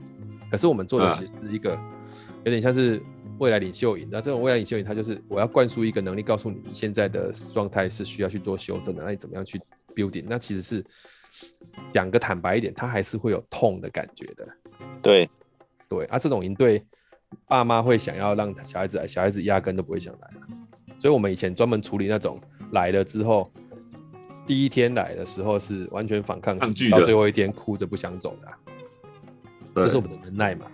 [0.49, 1.71] 可是我们做的是一个
[2.43, 3.01] 有点像是。
[3.37, 9.59] 未来领袖营，那这种未来领袖营，它就是我要灌输一个能力，告诉你你现在的状态是需要去做修正的，那你怎么样去
[9.93, 10.23] building？
[10.25, 10.81] 那其实是
[11.93, 14.47] 讲个坦白一点，他还是会有痛的感觉的。
[15.01, 15.29] 对，
[15.88, 16.83] 对啊，这种营队，
[17.47, 20.29] 爸妈会想要让小孩子来，小孩子压根都不会想来。
[20.99, 22.39] 所以我们以前专门处理那种
[22.71, 23.51] 来了之后，
[24.45, 28.47] 第一天来的时候是完全反抗，抗拒，到最后一天哭着不想走的，
[29.75, 30.65] 这是我们的能耐嘛。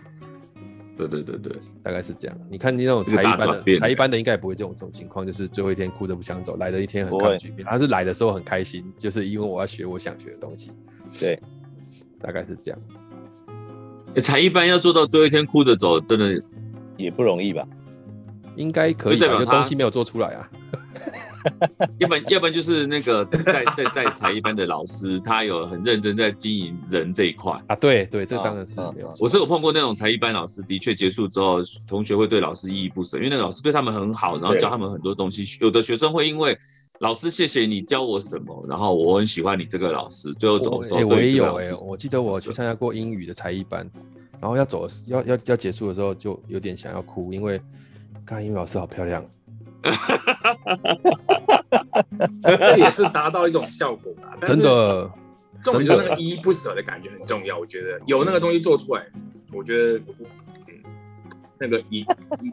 [0.97, 2.37] 对对对对，大概是这样。
[2.49, 7.53] 你看你那种才一班的，才一班的应该也不会这种这种情况，就是最后一天哭着不想走，来的一天很抗拒。
[7.65, 10.71] 他是来的时候很开心，就是因为我要学我想学的东西。
[11.19, 11.39] 对，
[12.19, 12.79] 大概是这样。
[14.15, 16.43] 欸、才一班要做到最后一天哭着走，真的
[16.97, 17.65] 也不容易吧？
[18.57, 20.49] 应该可以吧，就东西没有做出来啊。
[21.99, 27.75] 要不然，要不然就是那个在在在才艺班的老师，他有很认真在经营人这一块啊。
[27.75, 29.13] 对对，这当然是没有。
[29.19, 35.43] 我是有碰过那种才艺班老师，的确结束之后，同学会对老师依依不舍，因为那个老师对他们很好，然后教他们很多东西。
[35.61, 36.57] 有的学生会因为
[36.99, 43.89] 老师谢谢你教我什么，然后我很喜欢你这个老师，最后走的时候，我也有哎，我记得我去参加过英语的才艺班，
[44.39, 47.59] 然后要走要要要结束的时候，就有点想要哭，因为
[48.25, 49.23] 看英语老师好漂亮。
[52.43, 55.09] 这也是达到一种效果吧， 真的，
[55.63, 57.57] 重点就是那个依依不舍的感觉很重要。
[57.57, 59.05] 我觉得有那个东西做出来，
[59.51, 60.83] 我觉得，嗯，
[61.59, 62.05] 那个一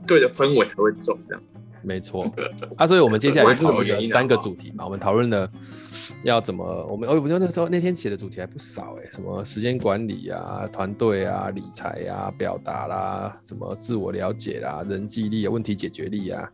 [0.07, 1.43] 对的氛围才会重，这样。
[1.81, 2.31] 没错，
[2.77, 5.49] 啊，所以我们接下来讨论了三个主题嘛，我们讨论了
[6.25, 16.51] 要怎么，我们哦，我觉得那时候那天写的主题还不少哎，什么时间管理啊、团队啊、理财啊、表达啦、什么自我了解啦、人际力啊、问题解决力啊。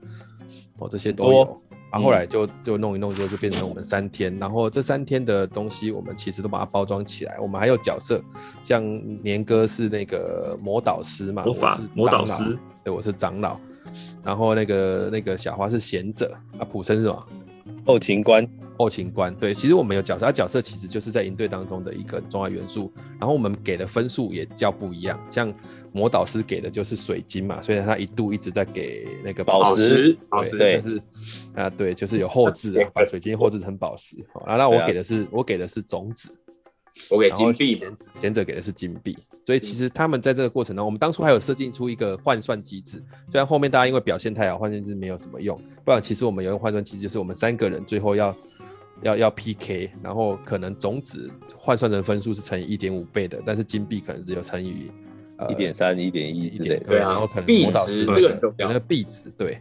[0.84, 7.36] 哦，这些都有，然后后来就就弄一弄之后就变成我们三天，然后这三天的东西我们其实都把它包装起来。
[7.40, 8.20] 我们还有角色，
[8.62, 8.82] 像
[9.22, 13.58] 年哥是那个魔导师嘛，魔法魔导师，对，我是长老，
[14.22, 17.26] 然后那个那个小花是贤者，啊，普生是什么？
[17.86, 18.46] 后勤官。
[18.76, 22.92] 后勤官对，其实我们有角色，他角色其实就是在营队当中的一个重要元素。
[23.20, 25.52] 然后我们给的分数也较不一样，像
[25.92, 31.02] 魔导师给的就是水晶嘛，所以他一度一直在给那个宝石，宝石对，但是
[31.54, 34.16] 啊对，就是有后置啊，把水晶后置成宝石。
[34.46, 36.30] 然后那我给的是、啊、我给的是种子。
[37.10, 37.82] 我给金币，
[38.14, 48.34] 贤者给的是金币，所以其实他们在这个过程中，我们当初还有设计出一个换算机制，虽然后面大家因为表现太好，换算机制没有什么用，不然其实我们有用换算机制，就是我们三个人最后要
[49.02, 54.90] 要要 PK，然后可能种子换算成分数是乘以一点五倍的，但是金币可能只有乘以。
[55.50, 59.58] 一点三、一点一、一点对，然后可能币值这个很重要，那个币值对，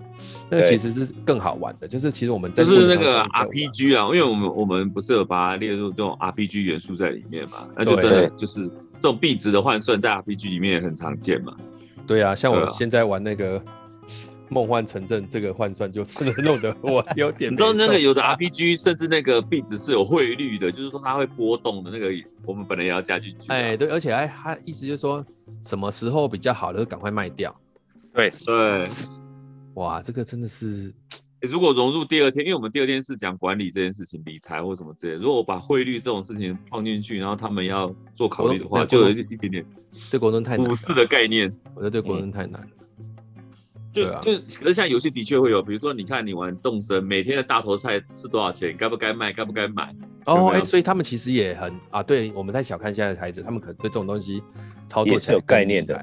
[0.49, 11.55] 那个其实是更好玩的，就是其实我们就是那个 RPG 啊，因为我们我们不是有把它列入这种 RPG 元素在里面嘛，那就真的就是这种币值的换算在 RPG 里面也很常见嘛。
[12.05, 13.61] 对啊，像我现在玩那个。
[14.53, 22.07] 梦幻城镇这个换算就真的弄得我有点， 你知道那个有的 RPG 甚至那个币值是有汇率的，就是说它会波动的那个，
[22.45, 23.47] 我们本来也要加进去。
[23.47, 25.25] 哎，对，而且还它意思就是说
[25.61, 27.53] 什么时候比较好的就赶快卖掉。
[28.13, 28.87] 对对，
[29.73, 30.93] 哇，这个真的是
[31.41, 35.19] 如果融入第二天，因为我们第二天是讲管理这件事情、理财或什么之类的。
[35.19, 39.65] 如果我把汇率这种事情放进去，然后他们要做考虑的话，就有一点点
[40.11, 40.65] 对国中太难。
[40.65, 42.67] 股市的概念，我觉得对国中太难了。
[43.93, 48.75] 就就可是现在游戏的确会有，比如说你看你玩动森，每天的大头菜是多少钱？
[48.75, 49.31] 该不该卖？
[49.31, 49.95] 该不该买？
[50.25, 54.41] 哦，哎，所以他们其实也很啊，对，我们太小看现在的孩子，他们可能对这种东西
[54.87, 55.95] 操作起来有概念的。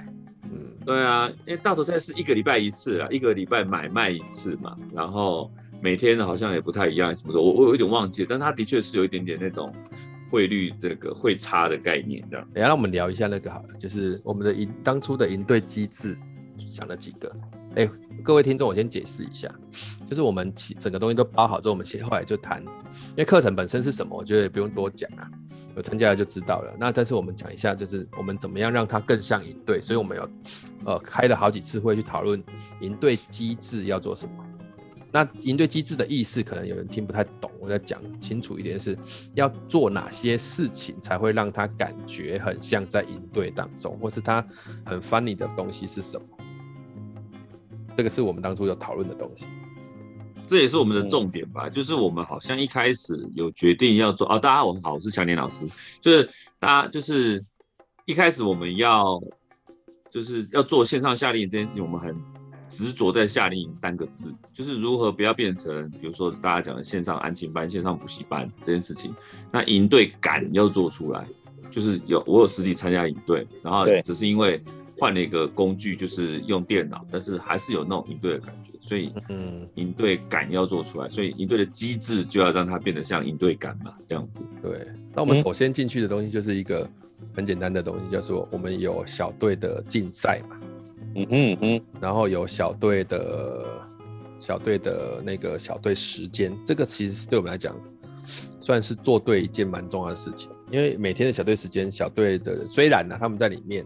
[0.44, 5.50] 嗯，对啊，因为大头菜是一个礼拜一次啊，一个礼拜买卖一次嘛，然后
[5.82, 9.74] 每天好像也不太一样，什么的，我我有一点忘记了，但他的确是有一点点那种
[10.30, 12.46] 汇率这个汇差的概念这样。
[12.52, 16.16] 等下让我们聊一下那个好了，就是我们的赢当初的赢对机制，
[16.68, 17.34] 想了几个。
[17.76, 17.88] 哎、
[18.24, 19.48] 各位听众，我先解释一下，
[20.04, 25.30] 就是我们其整个东西都包好之后，我们先后来就谈，因为课程本身是什么，我觉得也不用多讲啊，
[25.76, 26.74] 有参加了就知道了。
[26.80, 30.28] 那但是我们讲一下，就是我们怎么样让它更像营队，所以我们有
[30.84, 32.42] 呃开了好几次会去讨论
[32.80, 34.32] 营队机制要做什么。
[35.12, 38.98] 那营队机制的意思，可能有人听不太懂，我再讲清楚一点是，
[39.34, 44.44] 要做哪些事情才会让他感觉很像在营队当中，或是他
[44.84, 46.26] 很 funny 的东西是什么。
[48.00, 49.44] 这个是我们当初有讨论的东西，
[50.48, 51.68] 这也是我们的重点吧。
[51.68, 55.66] 就是我们好像一开始有决定要做啊，大家我好，我是强年老师，
[56.00, 56.26] 就是
[56.58, 57.44] 大家就是
[58.06, 59.20] 一开始我们要
[60.08, 62.16] 就是要做线上夏令营这件事情，我们很
[62.70, 69.14] 执着在夏令营三个字，就是如何不要变成比如说大家讲的线上安亲班、线上补习班这件事情。
[69.52, 71.26] 那营队感要做出来，
[71.70, 74.58] 就是有我有实体参加营队，然后只是因为。
[75.00, 84.42] 换了一个工具，就是用电脑，但是还是有那种营队的感觉，所以嗯，营队感要做出来，所以营队的机制就要让它变得像营队感嘛，这样子。
[84.60, 86.86] 对，那我们首先进去的东西就是一个
[87.34, 90.60] 很简单的东西，叫做我们有小队的竞赛嘛，
[91.14, 93.82] 嗯哼嗯，然后有小队的
[94.38, 97.74] 小队的那个小队时间，这个其实是对我们来讲
[98.60, 103.82] 算是做对一件蛮重要的事情，因为每天的小队时间，小队的人虽然呢他们在里面。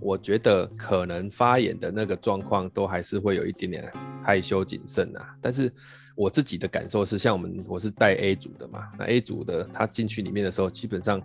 [0.00, 5.72] 我觉得可能发言的那个状况都还是会有一点点害羞谨慎啊，但是
[6.14, 11.20] 我自己的感受是，像我们我是带 A 组的嘛，那 A 组的他进去里面的时候，基本上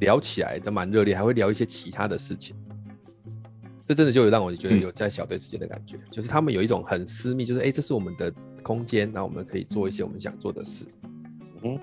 [0.00, 2.54] 聊起来都蛮热烈，还会聊一些其他的事情，
[3.86, 10.84] 这真的就有让我觉得有在小队之间的感觉，嗯、就是他们有一种很私密，就是哎、欸，这是我们的空间，那我们可以做一些我们想做的事。
[11.62, 11.78] 嗯，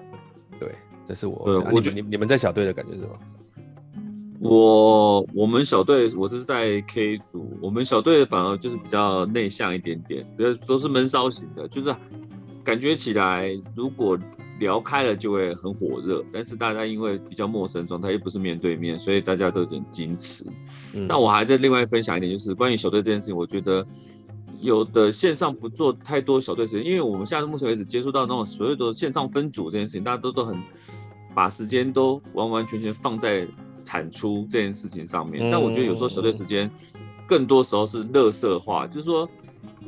[0.60, 0.72] 对，
[1.06, 3.20] 这是我，呃、我觉得你你们在小队的感觉是什么？
[4.42, 10.26] 我我们小队，我这是在 K 组，我们小队反而就是比较内向一点点，
[10.66, 11.96] 都是闷骚型的，就是
[12.64, 14.18] 感觉起来如果
[14.60, 20.44] 聊开了就会很火热，但是大家因为比较陌生状态，又不是面对面，所以大家都有点矜持。
[20.92, 23.86] 那、嗯、我还在另外分享一点，就是关于小队这件事情，我觉得
[24.60, 30.60] 有的线上不做太多小队时间，因为我们现在目前为止接触到那种所有的线上分组这件事情，大家都都很
[31.36, 33.48] 把时间都完完全全放在。
[33.82, 36.70] 产出这件事情上面，但我觉得有时候小队时间，
[37.28, 39.28] 更多时候是乐色化，就是说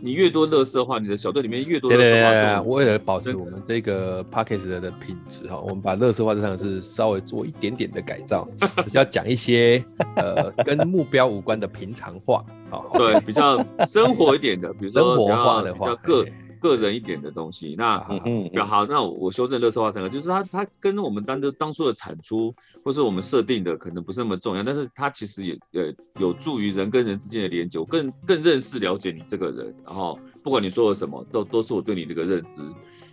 [0.01, 2.31] 你越多乐色化，你的小队里面越多乐色化。
[2.31, 9.83] 对对对，为了保持我们这个 Podcast 的品质哈，我们把乐色化这上是稍微做一点点的改造，就是要讲一些
[10.15, 16.25] 呃跟目标无关的平常话，好，对，比较生活一点的，比如说生活化的话，个
[16.63, 17.75] 个人一点的东西。
[17.77, 22.51] 那嗯嗯，好，那我修正乐色化三个，就是它它跟我们当的当初的产出。
[22.85, 32.59] 或是我们设定的可能不是那么重要，但是它其实也呃有助于人跟人之间的连接，我更更认识了解你这个人，然后不管你说了什么，都都是我对你这个认知，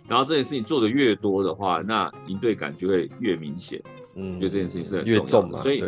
[0.09, 3.81] 然后这件事情做的越多的话，那营队感就会越明显，
[4.15, 5.81] 嗯，觉得这件事情是很重要的，重所以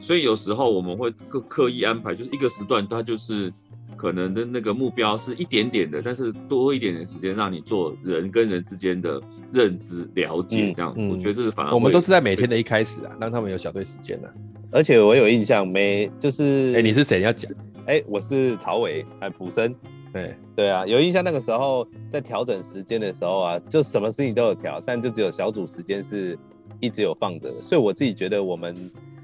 [0.00, 3.52] 所以有时候我们会刻刻意安排，就是一个时段，它就是。
[4.00, 9.20] 可能的那个目标是一点点的，但是多一点点时间让你做人跟人之间的
[9.52, 14.32] 认知了解，这样，嗯嗯、我觉得这是反而我们都是在每天的一开始啊，让他们有小队时间的、啊。
[14.70, 17.52] 而且我有印象，没就是，哎、欸，你是谁要讲？
[17.84, 19.74] 哎、欸，我是曹伟，哎，普生，
[20.14, 26.38] 对对啊，有印象那个时候在调整时间的时候啊，就什么事情都有调，但就只有小组时间是
[26.80, 28.74] 一直有放着的，所以我自己觉得我们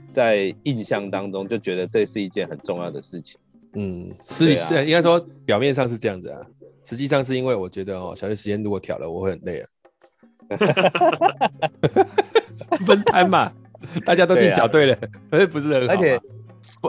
[0.06, 3.40] 在印象当中就觉得这是一件很重要的事情。
[3.78, 6.40] 嗯，是是，应该说表面上是这样子啊，
[6.82, 9.68] 实际上是因为我觉得哦，小队时间如果挑了，我会很累啊。
[12.86, 13.52] 分摊嘛，
[14.04, 14.96] 大家都进小队了，
[15.30, 15.92] 而且、啊、不是很好。
[15.92, 16.18] 而且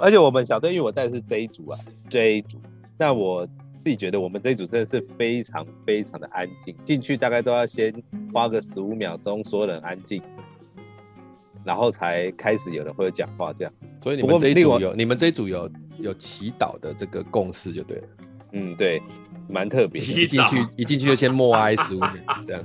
[0.01, 1.77] 而且我们小队，因为我带的是 J 组啊
[2.09, 2.61] ，J 组，
[2.97, 7.93] 那我自己觉得我们这一组真的是非常非常的安静，进去大概都要先
[8.31, 10.21] 花个十五秒钟，所有人安静。
[11.65, 15.69] 然后才开始有人会有讲话这样，所以你们这一组有你们这一组有
[15.99, 18.03] 有祈祷的这个共识就对了。
[18.53, 19.01] 嗯，对。
[19.49, 22.13] 蛮特别，一进去 一进去就先默哀十五年
[22.45, 22.61] 这样。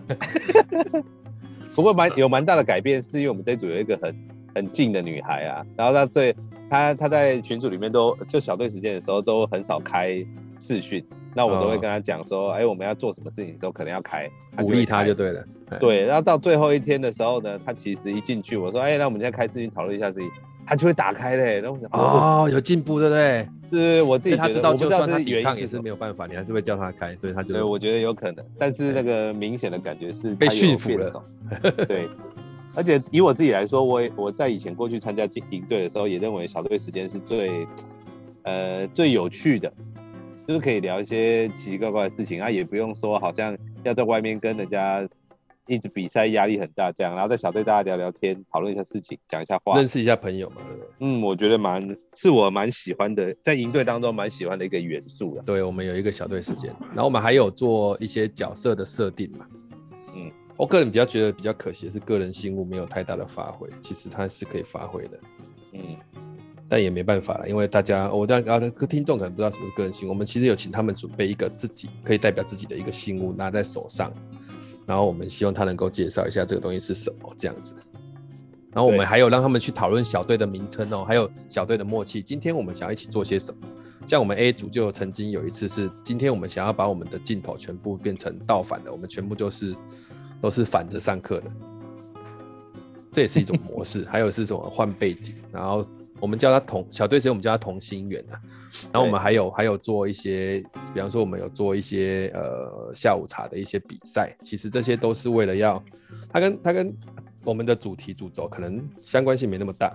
[1.77, 6.35] 不过蛮有蛮大的改变，是因为我们这组有一个很很静的女孩啊，然后她最
[6.69, 10.27] 她她在群组里面都就小队时间的时候都很少开
[10.59, 11.07] 视讯，
[11.37, 15.45] 那我都会跟她讲说，哎、哦欸，我们要做什么事情的时候可能要开，鼓励她就对了。
[15.79, 20.29] 对，然后到最后一天的时候呢，她其实一进去，我说，哎、欸，那我们现在开视讯讨论一下事情，
[20.65, 23.49] 她就会打开嘞，然后我想，哦，有进步对不对？
[23.71, 27.55] 是我自己，他知道就算他抵抗也是没有办法，你还是会叫他开，所以他就。
[27.55, 31.23] 对，我觉得有可能，但是那个明显的感觉是被驯服了。
[31.89, 32.07] 对，
[32.75, 37.67] 而且以我自己来说，我我在以前过去参加营队的时候，也认为小队时间是最
[38.43, 39.73] 呃最有趣的，
[40.47, 45.07] 就是可以聊一些奇奇怪怪的事情啊，也不用说好像要在外面跟人家。
[45.69, 50.89] 一直比赛压力很大，这样，然后在小队大家聊聊天，讨论一下事情，讲一下话，认识一下朋友嘛，对不对？
[51.01, 55.43] 嗯，我觉得蛮是我蛮喜欢的，在营队当中蛮喜欢的一个元素的。
[55.43, 59.47] 对，我们有一个小队时间，然后我们还有做一些角色的设定嘛。
[60.17, 65.21] 嗯，我个人比较觉得比较可惜的是个人信物没有太大的发挥，其实它是可以发挥的。
[65.75, 65.97] 嗯，
[66.69, 74.13] 但也没办法了，因为大家我这样啊，听众可能不知道什么是个人信物，我们其实有请他们准备一个自己可以代表自己的一个信物拿在手上。
[74.87, 77.75] 然后我们希望他能够介绍一下这个东西是什么这样子，
[78.73, 82.23] 然后我们还有让他们去讨论小队的名称哦，还有小队的默契。
[82.23, 83.61] 今天我们想要一起做些什么？
[84.07, 89.75] 像我们 A 组就曾经有一次是，今天我们想要把我们的镜头全部变成倒反的，我们全部就是
[90.41, 91.51] 都是反着上课的，
[93.13, 94.05] 这也是一种模式。
[94.07, 95.87] 还有是什么换背景，然后。
[96.23, 98.39] 我们叫他同小队时，我们叫他同心圆啊。
[98.93, 100.63] 然后我们还有还有做一些，
[100.95, 104.33] 比方说我们有做一些呃下午茶的一些比赛。
[104.41, 105.83] 其实这些都是为了要，
[106.31, 106.97] 它跟它跟
[107.45, 109.93] 我们的主题主轴可能相关性没那么大，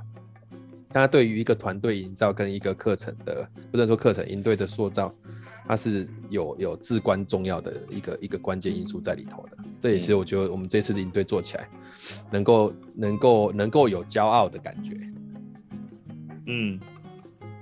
[0.89, 5.09] 但它对于一个团队营造跟一个课程的，不能说课程营队的塑造，
[5.65, 9.57] 它是有有至关重要的一个一个关键因素在里头的。
[9.79, 11.69] 这也是我觉得我们这次的营队做起来
[12.29, 14.91] 能够能够能够有骄傲的感觉。
[16.47, 16.79] 嗯，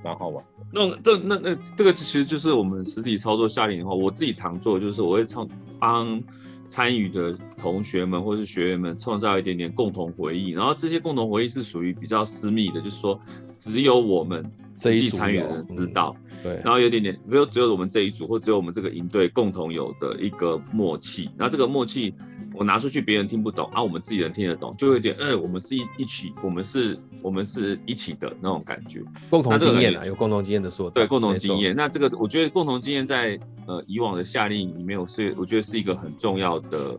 [0.03, 0.43] 蛮好玩。
[0.71, 5.47] 那这那那这个其实就是我们实体操作夏令营的话，我自己常做就是我会创
[5.79, 6.21] 帮
[6.67, 13.19] 参与的同学们或是学员们创造一点点共同回忆，然后这些共同回忆是属于比较私密的，就是说
[13.55, 14.43] 只有我们
[14.76, 16.15] 实际参与的人知道。
[16.43, 22.13] 对，然后有点点，比如只有我们这一组或只有我们这个营队共同有的一个默契，然后这个默契。
[22.57, 31.76] 我拿出去，别人听不懂啊，我们自己人听得懂，就会有点，嗯，我们是一一起，我们是，我们是一起的那种感觉，共同经验啊，有共同经验的说，对，共同经验。
[31.76, 36.97] 那这个，我觉得共同经验在呃以往的夏令营里面，我是我觉得是一个很重要的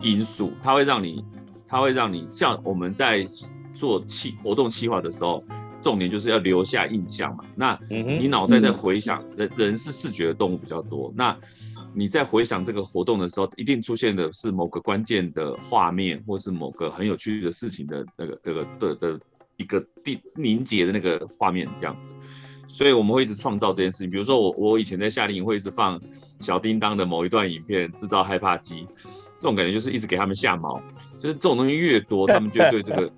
[0.00, 1.24] 因素，它会让你，
[1.68, 3.24] 它会让你像我们在
[3.72, 5.44] 做企活动企划的时候，
[5.80, 7.44] 重点就是要留下印象嘛。
[7.54, 11.36] 那你脑袋在回想，人人是视觉的动物比较多，那。
[11.94, 19.20] 你在回想这个活动的时候，一定出现的是某个关键的画面，或是某个很有趣的事情的那个、那个的的
[19.56, 22.10] 一个地凝结的那个画面这样子。
[22.68, 24.10] 所以我们会一直创造这件事情。
[24.10, 26.00] 比如说我我以前在夏令营会一直放
[26.40, 28.84] 小叮当的某一段影片，制造害怕机，
[29.40, 30.80] 这种感觉就是一直给他们下毛。
[31.14, 33.10] 就是这种东西越多，他们就对这个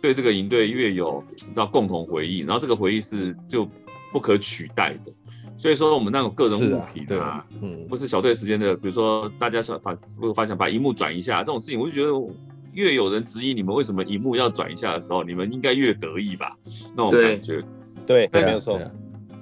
[0.00, 3.68] 对这个营队越有你知道共同回忆，然后这个回忆是就
[4.12, 5.12] 不可取代的。
[5.56, 12.34] 所以说，我们那种个人物品啊，啊嗯，不是小队时间的，比如说大家想发，如果发想把荧幕转一下这种事情，我就觉得
[12.72, 16.56] 越有人质疑你们为什么荧幕要转一下的时候，你们应该越得意吧，
[16.96, 17.62] 那种感觉，
[18.06, 18.80] 对，对，没有错，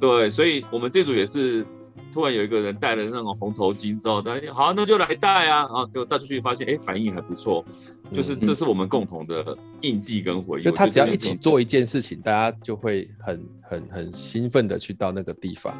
[0.01, 1.65] 对，所以我们这组也是
[2.13, 7.65] 突然有一个人戴了那种红头巾之后，大家好，那就来戴啊，然后就带出去发现，哎，反应还不错。
[8.11, 10.63] 就是这是我们共同的印记跟回忆。
[10.63, 15.77] 就他只要一起做一件事情，大家就会很很很兴奋的去到那个地方。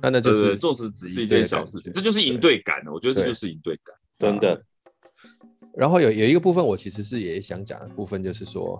[0.00, 2.84] 那那就是做事只是一件小事情，这就是营队感。
[2.92, 4.62] 我觉得这就是营队感，真的。
[5.74, 8.78] 然后有有一个部分，我其实是也想讲的部分，就是说，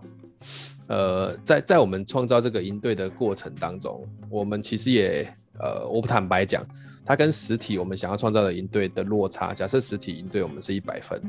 [0.88, 6.66] 呃，在在我们创造这个营队的过程当中，我们其实也呃，我不坦白讲，
[7.04, 9.52] 它跟实体我们想要创造的营队的落差。
[9.52, 11.20] 假设实体营队我们是一百分。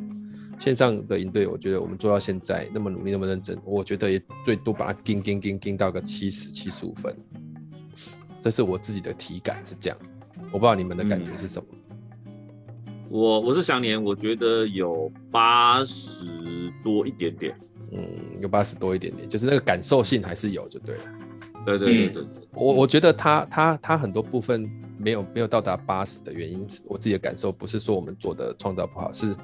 [0.60, 7.14] 线上的营队，我觉得我们做到现在那么努力，那么认真，我觉得也最多把它盯盯盯盯到个七十七十五分，
[8.42, 10.00] 这是我自己的体感是这样，
[10.54, 11.68] 我不知道你们的感觉是什么。
[12.28, 12.38] 嗯、
[13.10, 17.58] 我我是想年，我觉得有八十多一点点，
[17.92, 18.08] 嗯，
[18.40, 21.02] 有八十多一点点，就是那个感受性还是有就对了。
[21.66, 29.36] 对对对对，我我觉得他他他很多部分没有没有到达八十的原因是我自己的感受，不是说我们做的创造不好，是。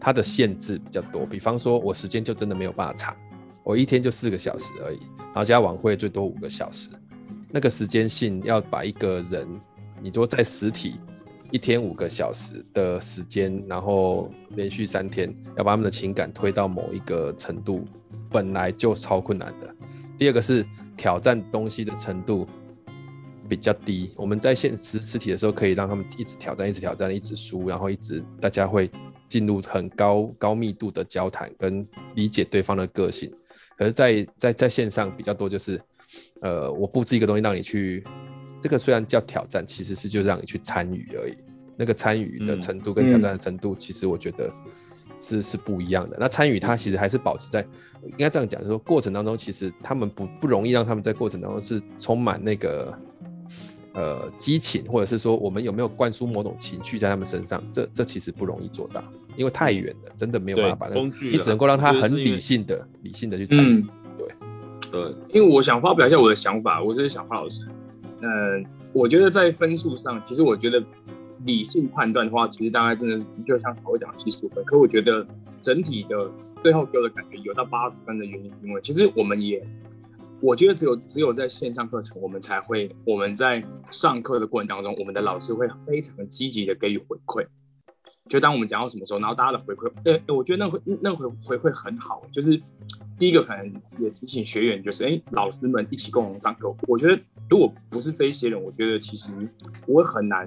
[0.00, 3.16] 它的限制比较多，比方说，我时间就真的没有办法长，
[3.64, 6.88] 我一天就四个小时而已，然后加晚会最多五个小时，
[7.50, 9.44] 那个时间性要把一个人，
[10.00, 11.00] 你说在实体
[11.50, 17.84] 一天五个小时的时间，然后连续三天要把他们的情感推到某一个程度，
[18.30, 19.74] 本来就超困难的。
[20.16, 20.64] 第二个是
[20.98, 22.46] 挑战东西的程度
[23.48, 28.90] 比较低，我们在现实实体的时候可以让他们一直挑战，一直挑战，一直输，然后一直大家会
[29.28, 33.32] 进入很高高密度的交谈跟理解对方的个性。
[33.76, 35.80] 可是在，在在在线上比较多就是，
[36.42, 38.04] 呃，我布置一个东西让你去。
[38.60, 41.34] 这个虽然叫挑战，其实是就让你去参与而已。
[41.76, 44.52] 那个参与的程度跟挑战的程度，其实我觉得
[45.20, 46.16] 是、嗯、是不一样的。
[46.20, 47.60] 那参与他其实还是保持在，
[48.02, 52.98] 应该这样讲，就是说过程当中，其实他们不不容易让他们在过程当中是充满那个
[53.94, 59.02] 呃激情，或者是说我们有没有灌输某种情绪在他们身上，这这其实不容易做到，
[59.36, 63.68] 因为太远了，真的没有办法把那个工具，你只能够让他很理性的理性的去参与。
[63.70, 64.28] 嗯、对
[64.90, 67.60] 对，因为我想发表一下我的想法，我是小花老师。
[68.20, 70.82] 嗯，我觉得在分数上，其实我觉得
[71.44, 74.64] 理性判断的话，其实大概真的就像我讲七十五分。
[74.64, 75.26] 可我觉得
[75.60, 76.30] 整体的
[76.62, 79.64] 最后给我的感觉有到八十分的原因，因为其实我们也，
[80.40, 87.46] 我觉得只有只有在线上课程，我们才会我们在上课的过程当中，我们的老师会非常积极的给予回馈。
[88.28, 92.60] 就当我们讲到什么时候，然后大家的回馈，呃，我觉得那回那回回馈很好，就是。
[93.18, 93.66] 第一个可能
[93.98, 96.72] 也提醒学员，就是哎、老师们一起共同上课。
[96.86, 97.20] 我觉得
[97.50, 99.32] 如果不是非协人，我觉得其实
[99.88, 100.46] 我很难，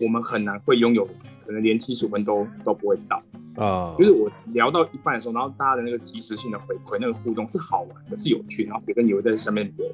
[0.00, 1.04] 我们很难会拥有，
[1.44, 3.22] 可能连七十五分都都不会到
[3.56, 3.94] 啊。
[3.94, 9.86] Uh, 就是我聊到一半的时候，然后大家的那个即时性的回馈，那个互动是好玩的，是有趣，然后别人也会在上面留。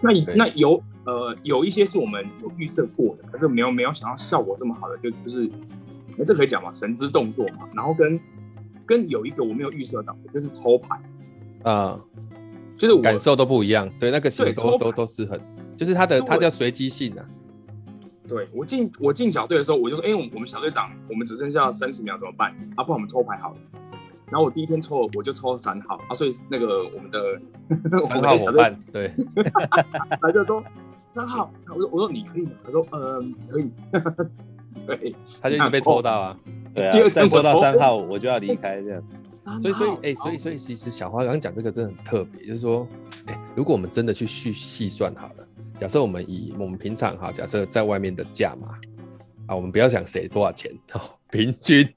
[0.00, 7.68] 那那有呃有一些是我们有预设过的，可是没有没有想到效果这么好的，就就是哎、欸，这可以讲嘛，神之动作嘛。
[7.74, 8.18] 然后跟
[8.86, 10.98] 跟有一个我没有预设到的，就是抽牌。
[11.62, 15.38] 啊、uh,，就是我感受都不一样，对，那个其实都都都是很，
[15.76, 17.26] 就是它的它叫随机性啊。
[18.30, 22.52] 对我进我进小队的时候，我就说，哎、欸，我我们小队长，我们只剩下三十秒怎么办？
[22.76, 23.56] 啊，不然我们抽牌好了。
[24.30, 27.40] 然后我第一天抽了，我就抽了三号啊，所以那个我们的
[28.08, 29.12] 三号 伙伴，对，
[30.22, 30.62] 他就说
[31.12, 32.52] 三号，我说我说你可以吗？
[32.62, 33.70] 他说嗯、呃、可以，
[34.86, 36.38] 对，他就一直被抽到啊，
[36.72, 39.02] 对啊，第二天抽到三号我就要离开这样。
[39.60, 42.86] 所以，所以，哎、欸，所以，所以，其实小花刚刚讲这个真的很特别，就是说，
[43.26, 45.48] 哎、欸，如果我们真的去细细算好了，
[45.80, 48.78] 假设我们以我们平常哈，假设在外面的价码
[49.46, 51.00] 啊，我们不要想谁多少钱哦，
[51.30, 51.88] 平均，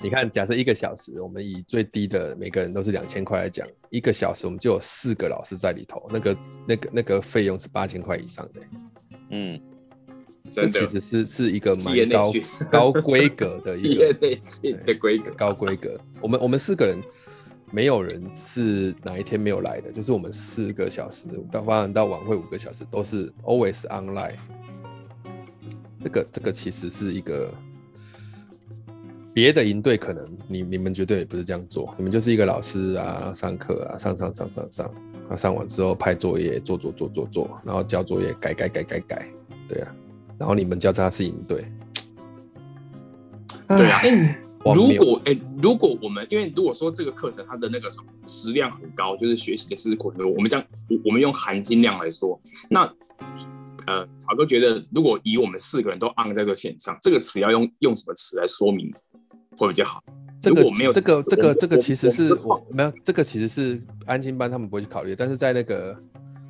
[0.00, 6.36] 你看，假设一个小时，我们以最低的每个人都是两千块来讲，一个小时我们就有四个老师在里头，那个、
[6.68, 8.60] 那个、那个费用是八千块以上的，
[9.30, 9.60] 嗯。
[10.48, 12.32] 这其实是是一个蛮高
[12.70, 16.00] 高规格的一个的规格，高规格。
[16.20, 16.96] 我们我们四个人，
[17.72, 24.34] 没有人是哪一天没有来的，就是我们四个小时到发展到晚会五个小时都是 always online。
[26.02, 27.52] 这个这个其实是一个
[29.34, 34.90] 别的营队可能你你们绝对也不是这样做，你们就是一个老师啊，上课啊，上上上上上，
[35.28, 39.26] 啊上完之后拍作业做做做做做，然后交作业改改改改改，
[39.68, 39.94] 对啊。
[40.38, 41.64] 然后你们叫他是营队，
[43.66, 44.00] 对啊。
[44.74, 50.66] 如果哎，如果我们因为如果说这个课程它的那个什么质量很高，就是学习的知识库，我们这样
[51.04, 52.40] 我们用含金量来说，
[52.70, 52.82] 那
[53.86, 58.92] 呃，草哥觉得如果以我们四个人都 on 在这个线上，这个词要用用什么词来说明
[59.56, 60.02] 会比较好？
[60.40, 65.96] 这个没有这个这个这个其实是我没有这个其实是安心班他们不会去考虑，但是在那个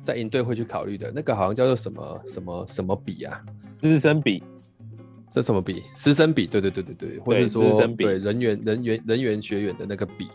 [0.01, 3.41] 在营队会去考虑的那个好像叫做什么什么什么比啊？
[3.81, 4.43] 师生比，
[5.29, 5.83] 这什么比？
[5.95, 10.27] 师生比，对对对对对，或者说对人员人员人员学员的那个比，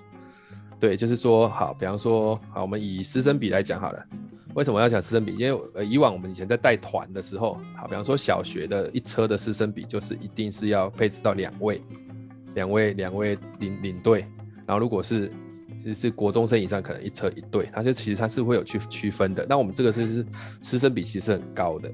[0.79, 4.05] 对，就是说好，比方说好，我们以师生比来讲好了。
[4.55, 5.35] 为什么要讲师生比？
[5.37, 11.81] 因为呃，以往我们以前在带团的时候，好，比方说小学的一车的师生比，就是一定是要配置到两位，
[12.55, 14.27] 两位两位领领队，
[14.67, 15.33] 然后如果是
[15.97, 19.47] 是国中生以上，可能一车一队，它就其实它是会有去区分的。
[19.49, 20.27] 那我们这个是是
[20.61, 21.91] 师生比，其实是很高的。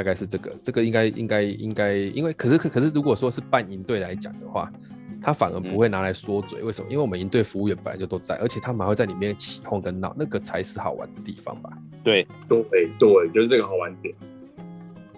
[0.00, 4.72] 大概是这个，这个应该应该应该，因为可是可可是，如果说是办营队来讲的话，
[5.20, 6.90] 他反而不会拿来说嘴，为什么？
[6.90, 11.68] 因为我们营队服务员本来就都在，而且他们还会在里面起哄跟闹，那个才是好玩的地方吧？
[12.02, 12.64] 对对
[12.98, 14.14] 对，就是这个好玩点，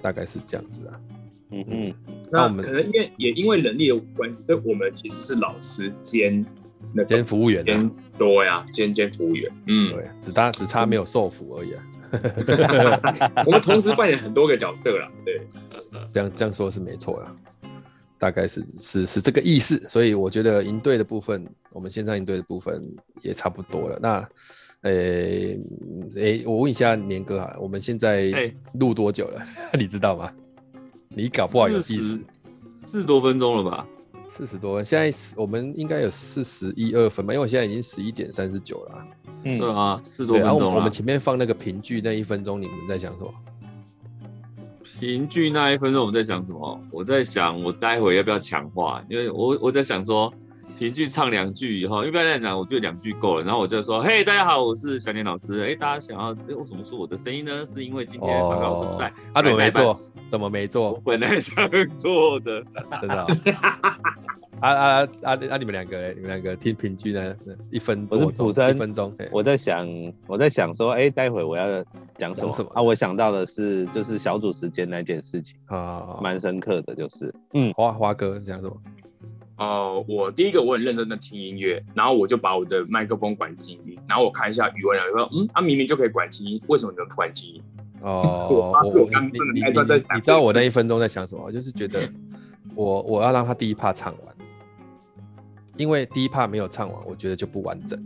[0.03, 1.01] 大概是这样子啊。
[1.53, 1.95] 嗯嗯，
[2.29, 6.45] 那我们可能因为也因为人力的关系，所以我们其实是老师兼
[6.93, 11.85] 那兼服务员啊，对啊，兼兼服务员，嗯，对，只差只差没有受服而已啊。
[13.47, 15.41] 我们同时扮演很多个角色了，对，
[16.11, 17.37] 这样这样说是没错啦，
[18.19, 22.83] 大概是是是这个意思，所以我觉得营队的部分，我们线上营队的部分
[23.23, 23.99] 也差不多了。
[24.01, 24.29] 那，
[24.83, 25.61] 诶、欸、
[26.17, 29.41] 诶、欸，我问一下年哥啊，我们现在录多久了？
[29.73, 30.31] 欸、 你知道吗？
[31.09, 32.21] 你搞不好有计时，
[32.87, 33.87] 四十多分钟了吧？
[34.35, 37.35] 四十多分，现在我们应该有四十一二分吧？
[37.35, 39.07] 因为我现在已经十一点三十九了。
[39.45, 40.59] 嗯，对啊，四十多分钟。
[40.59, 43.35] 然后我们前面放那个评剧那一分钟，你们在想什么？
[44.99, 46.81] 评剧那一分钟我们在想什么？
[46.91, 50.33] 我在想我待会要不要强化，因为我我在想说。
[50.79, 53.45] 评剧唱两句以后，一般来讲，我觉得两句够了。
[53.45, 55.61] 然后我就说：“嘿，大家好，我是小年老师。
[55.61, 57.65] 哎，大家想要这为什么说我的声音呢？
[57.65, 59.13] 是因为今天马克老师不在。
[59.33, 60.01] 他怎么没做？
[60.33, 60.93] 怎么没做？
[60.93, 61.55] 我本来想
[61.95, 62.65] 做的，
[63.03, 63.27] 真的。
[64.61, 65.57] 啊啊啊啊！
[65.59, 67.37] 你们两个，你们两个听平均呢？
[67.71, 69.15] 一分钟，我是主持人，一分钟。
[69.31, 69.87] 我在想，
[70.27, 71.85] 我在想说，哎，待会我要
[72.17, 72.51] 讲什么？
[72.51, 72.81] 什么啊？
[72.81, 78.75] 我想到的是，就是小组时间那件事情啊，蛮深刻的，就是，嗯，花花哥讲什么？
[79.59, 87.63] 呃，我第一个我很认真的听音乐，然后我就把我的麦克风关静音，然后我看一下语文，说，嗯，他、啊、明明就可以关静音，为什么你们不关静音？
[88.03, 89.67] 哦， 我我你你你
[90.15, 91.51] 你知道我那一分钟在想什么？
[91.51, 92.01] 就是觉得
[92.75, 94.37] 我我要让他第一 part 唱完，
[95.77, 97.99] 因为第一 part 没有唱完，我觉得就不完整。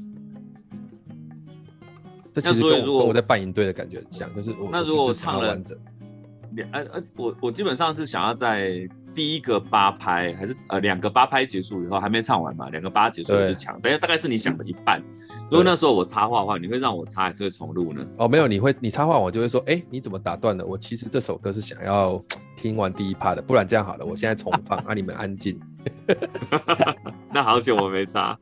[2.33, 5.79] 这其实跟我，跟我在办营队的感觉很像，就是我那如果我唱了完整，
[6.53, 8.89] 两呃呃，我我基本上是想要在。
[9.17, 12.69] 第一个八拍还是呃两个八拍结束以后还没唱完嘛？
[12.69, 15.03] 两个八结束我就抢，等下大概是你想的一半。
[15.51, 18.07] 如果那时候我插话的话，你会让我插还是会重录呢？
[18.19, 20.67] 哦，没有，你会你插话我就会说，哎、欸，你怎么打断了？
[20.67, 22.23] 我其实这首歌是想要
[22.57, 25.59] 听完第一 part 的，不然这样好了，我现在重放，让、 啊、你们安静。
[27.33, 28.39] 那好险我没插，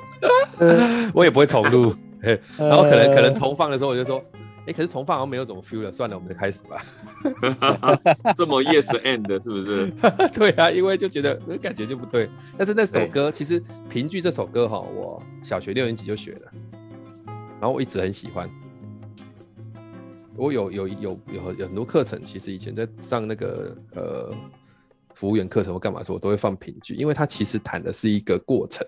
[1.14, 1.94] 我也不会重录。
[2.58, 4.20] 然后可能可能重放的时候我就说。
[4.64, 6.82] 哎、欸，可是重放好像没有怎么 feel 了，算了，我们就开始吧。
[8.34, 9.92] 这么 yes and 是不是？
[10.32, 12.30] 对啊，因为就觉得感觉就不对。
[12.56, 16.52] 但是那首歌其实评剧这首歌哈，我小学六年级就学了，
[17.60, 18.48] 然后我一直很喜欢。
[20.34, 24.34] 我有有有有有很多课程，其实以前在上那个呃
[25.14, 28.84] 服务员课程或干嘛的时候，我都会放评剧，因为它其实谈的是一个过程。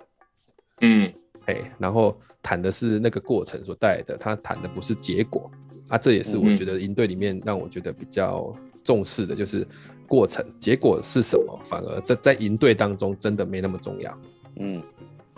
[0.80, 1.12] 嗯，
[1.44, 5.50] 哎，然后谈的是那个过程所带来的，它谈的不是结果。
[5.88, 9.66] 啊，这也是我觉得营队里面让我觉得比较重视的，就是
[10.08, 14.18] 过程，结果是什么，反而在在营队当中真的没那么重要。
[14.56, 14.82] 嗯，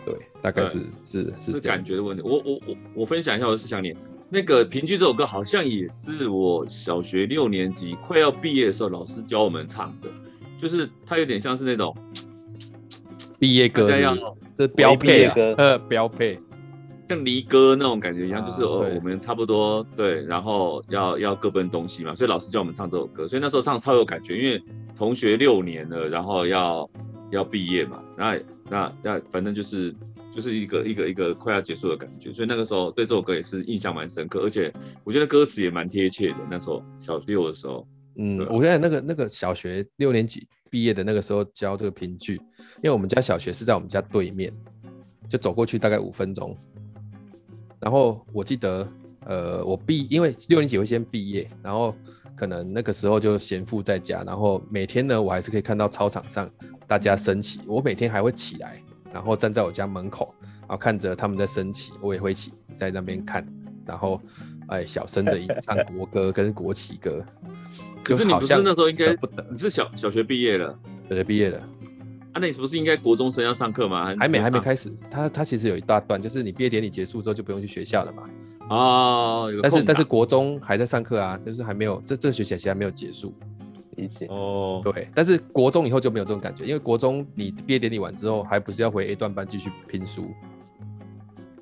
[0.06, 2.22] 对，大概是、嗯、是是，是感觉的问题。
[2.22, 3.94] 我我我我分享一下我的思想点，
[4.30, 10.08] 那个评剧这首歌好像也是我小学六年级快要毕业的时候老师教我们唱的，
[10.56, 11.94] 就是它有点像是那种
[13.38, 14.20] 毕业歌是是，
[14.54, 16.40] 这标配啊，呃，标配。
[17.08, 24.62] 像离歌那种感觉一样，就是哦，我们差不多对，然后要要各奔东西嘛，所以老师叫我们唱这首歌，所以那时候唱超有感觉，因为
[24.94, 26.90] 同学六年了，然后要
[27.30, 28.38] 要毕业嘛，那
[28.68, 29.94] 那那反正就是
[30.34, 34.70] 就是一个一个一个快要结束的感觉，所以那个时候对这首歌也是印象蛮深刻，而且
[35.02, 36.36] 我觉得歌词也蛮贴切的。
[36.50, 37.86] 那时候小六的时候，
[38.16, 44.52] 嗯，我觉得那个那个小学六年级毕业的那个时候教这个评剧，因为我们家小学是在我们家对面，
[45.30, 46.54] 就走过去大概五分钟。
[47.80, 48.86] 然后我记得，
[49.24, 51.94] 呃，我毕，因为六年级会先毕业，然后
[52.36, 56.50] 可能那个时候就闲赋在家，然后每天呢，我还是可以看到操场上
[56.86, 63.46] 大家升旗，我每天还会起来，然后站在我家门口，然后看着他们在升旗，我也会起在那边看，
[63.86, 64.20] 然后
[64.68, 67.24] 哎，小声的吟 唱国歌跟国旗歌。
[68.02, 71.60] 可是你不是那时候应该不等，你是小小学毕业了，小学毕业了。
[72.34, 74.04] 那你不是应该国中生要上课吗？
[74.04, 74.92] 还，还没，还没开始。
[75.10, 78.22] 他他其实有一大段，就是你毕业典礼结束之后就不用去学校了嘛。
[78.70, 83.34] 哦，但是但是国中还在上课啊，就是还没有这这学期还没有结束。
[83.96, 85.08] 理解哦，对。
[85.12, 90.30] 但是国中以后就没有这种感觉，因为国中你毕业典礼完之后，还不是要回 A 段班继续拼书。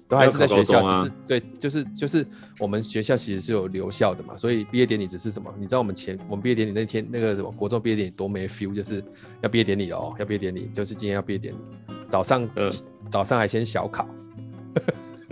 [0.08, 2.24] 都还是在学校，啊、只是对，就是就是
[2.60, 5.52] 我们学校其实是有留校的嘛，所以毕业典礼只是什么？
[5.58, 9.02] 你知道我们前我们毕业典礼那天那个什么国中毕业典礼多没 feel，就是
[9.40, 11.58] 要毕业典礼哦，要毕业典礼，就是今天要毕业典礼，
[12.08, 12.70] 早上、呃、
[13.10, 14.08] 早上还先小考，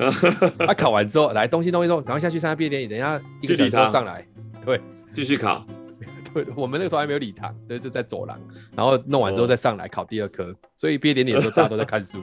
[0.59, 4.27] 他、啊、考完之后来东西东西东，赶快下去参加毕业典礼，等一下一个小时上来，
[4.65, 4.81] 对，
[5.13, 5.65] 继续考，
[6.35, 8.37] 对，我们那个时候还没有礼堂，对，就在走廊，
[8.77, 12.21] 然后弄完之后再上来考第二科，所以毕业典礼的时候大家都在看书。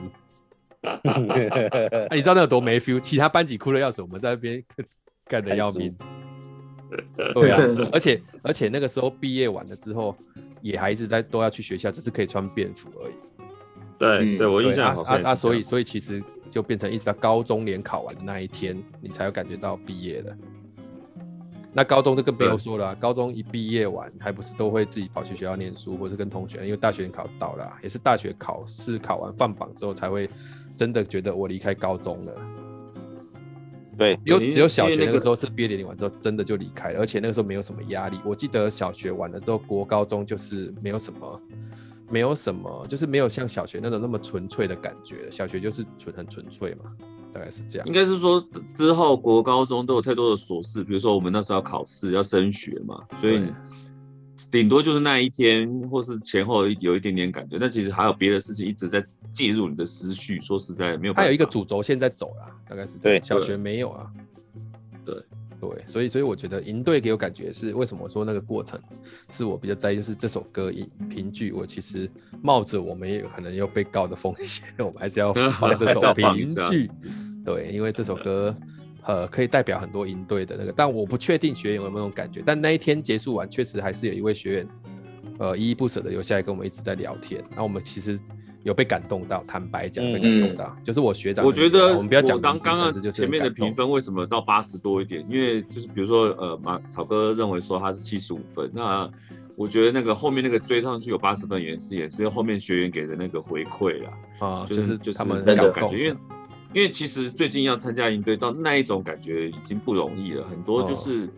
[0.82, 1.00] 啊，
[2.10, 3.00] 你知道那有多没 feel？
[3.00, 4.62] 其他班级哭的要死，我们在那边
[5.26, 5.94] 干的要命。
[7.34, 7.58] 对啊，
[7.92, 10.14] 而且而且那个时候毕业完了之后，
[10.60, 13.14] 也还一直在都要去学校，只是可以穿便服而已。
[13.98, 15.24] 对，对我印象好深。
[15.24, 20.36] 啊，所以所以其实就变成一直到高中联考完的那一天，你才有感觉到毕业了。
[21.72, 30.28] 那高中就更不用说了，啊，高中一毕业完，还不是都会自己跑去学校念书，或是跟同学，因为大学考到了，也是大学考试考完放榜之后才会。
[30.74, 32.32] 真的觉得我离开高中了，
[33.96, 38.18] 对，只有只有小学那个那个时候是毕业典礼完之后真的就离开了，而且那个时候没有什么压力。
[38.24, 41.42] 我记得小学完了之后，国高中就是没有什么，
[42.10, 45.30] 没有什么，就是没有像小学那种那么纯粹的感觉。
[45.30, 46.90] 小学就是纯很纯粹嘛，
[47.32, 47.86] 大概是这样。
[47.86, 48.44] 应该是说
[48.76, 53.42] 之后国高中都有太多的琐事，比如说我们那时候要考试要升学嘛，所以
[54.52, 60.38] 顶多就是那一天或是前后有一点点感觉，但其实还有别的事情一直在介入你的思绪。
[60.42, 64.06] 说实在没有办法，还有一个主轴线在走啦，大概是对小学没有啊。
[65.06, 65.14] 对
[65.58, 68.78] 对，所以所以我觉得营队给我感觉是为什么我说那个过程
[69.30, 72.06] 是我比较在意，就是这首歌一评剧，我其实
[72.42, 76.90] 冒着我们也有可能要被告的风险，我们还是要放这 首评剧。
[77.42, 78.54] 对，因为这首歌
[79.04, 82.42] 呃可以代表很多营队的那个，但我不确定学员有没有那种感觉。
[82.44, 84.68] 但那一天结束完，确实还是有一位学员
[85.38, 88.18] 呃依依不舍的留下来跟我们一直在聊天，然后我们其实。
[88.64, 91.44] 有被感动到，坦白讲被感动到，嗯、就是我学长。
[91.44, 95.26] 我觉得我们不要讲当刚刚前面的评分为什么到八十多一点？
[95.28, 99.10] 因为就是比如说呃马草哥认为说他是七十五分，那
[99.56, 106.16] 我觉得那个后面那个追上去有八十分也是也是后面学员给的那个回馈啦，啊，就是就是他们那种感觉，因为
[106.74, 111.24] 因为其实最近要参加营队到那一种感觉已经不容易了，很多就是。
[111.24, 111.28] 哦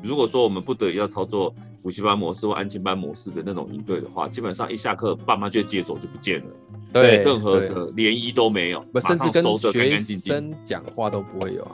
[0.00, 1.52] 如果说我们不得已要操作
[1.82, 6.46] 补习班模式或安亲班模式的那种营队的话，基本上一下课爸妈就接走就不见了，
[6.92, 11.72] 对，任何的涟漪都没有，甚至跟学生讲话都不会有啊，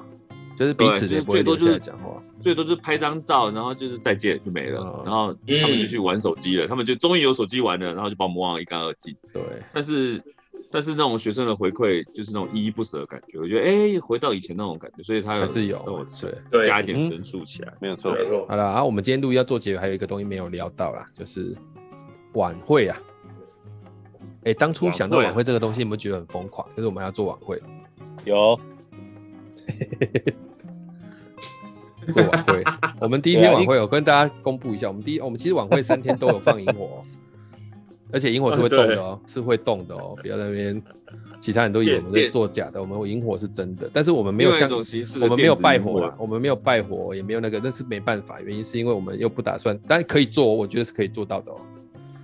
[0.57, 5.31] 就是彼此就是最多就是讲话，最多就是拍张照，然后就是再见就没了，然后
[5.61, 9.15] 他们就去玩手机了，他们就终于有手机玩了，然后就把我们忘得一干二净。
[9.35, 9.43] 对，
[9.75, 10.19] 但是。
[10.75, 16.05] 但是那种学生的回馈就是那种依依不舍的感觉，我觉得哎、欸，回到以前那种感觉，所以他有还是有
[16.51, 18.45] 对加一点分数起来，没有错没错。
[18.49, 21.57] 好了，然后我们今天录音要做结尾，还有一个东西没有聊到啦，就是
[22.33, 23.01] 晚会啊。
[24.41, 26.69] 哎、欸，当初想到晚会这个东西，有没有觉得很疯狂？
[26.77, 27.63] 就是我们要做晚会，
[28.25, 28.59] 有
[32.13, 32.65] 做晚会。
[32.99, 37.05] 我们第一天晚会，我跟大家公布一下，我们第一，我们其实晚会三天都有放萤火。
[38.13, 40.83] 而且萤火是会动的哦， 是会动的哦，不要在那边，
[41.41, 44.71] 其他人都以为我们在做假的，我们萤火是真的，但是我们没有像
[45.21, 51.61] 我们没有拜火啦，我们没有拜火，也没有那个，那是没办法，原因是因为我们又不打算，但可以做，我觉得是可以做到的哦，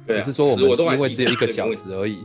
[0.07, 2.19] 只是说我们因为只有一个小时而已，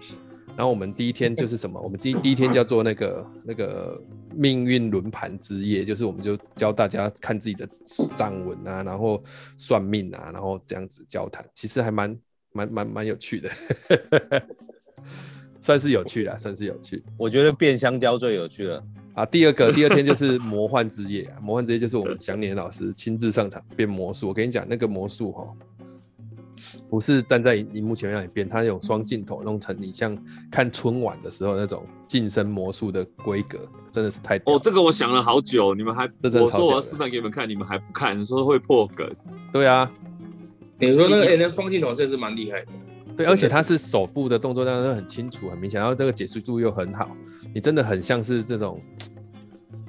[0.56, 4.00] 然后我们第一天就是什么，我们第第一天叫做那个那个
[4.36, 7.68] 命运轮盘之夜，就是我们就教大家看自己的
[8.16, 9.24] 账文啊，然后
[9.58, 12.16] 算命啊，然后这样子交谈，其实还蛮。
[12.56, 13.52] 蛮蛮蛮有趣的，
[15.60, 17.04] 算是有趣啦，算是有趣。
[17.18, 18.82] 我觉得变香蕉最有趣了
[19.14, 19.26] 啊！
[19.26, 21.38] 第二个，第二天就是魔幻之夜啊！
[21.42, 24.30] 魔幻之夜就是我们祥年老师亲自上场变魔术。
[24.30, 25.48] 我跟你讲，那个魔术哈，
[26.90, 30.18] 不是站在荧幕前面让你变，它有双镜头弄成你像
[30.50, 33.60] 看春晚的时候那种近身魔术的规格，
[33.92, 34.58] 真的是太哦！
[34.62, 39.14] 这个我想了好久，你们还我说我要示范给你们看，你们还不看，你说会破梗？
[39.52, 39.92] 对啊。
[40.80, 42.68] 你说那个哎，那双镜头真是蛮厉害的。
[43.16, 47.16] 对，而且他是手部的动作，当然很清楚、很明显，然后这个解说度又很好，
[47.54, 48.78] 你真的很像是这种，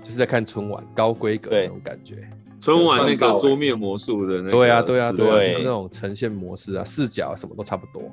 [0.00, 2.28] 就是在看春晚高规格那种感觉。
[2.60, 8.08] 春晚那个桌面魔术的那个，对啊，对啊，对啊，就是那种呈现模式啊，视角啊，什么都差不多。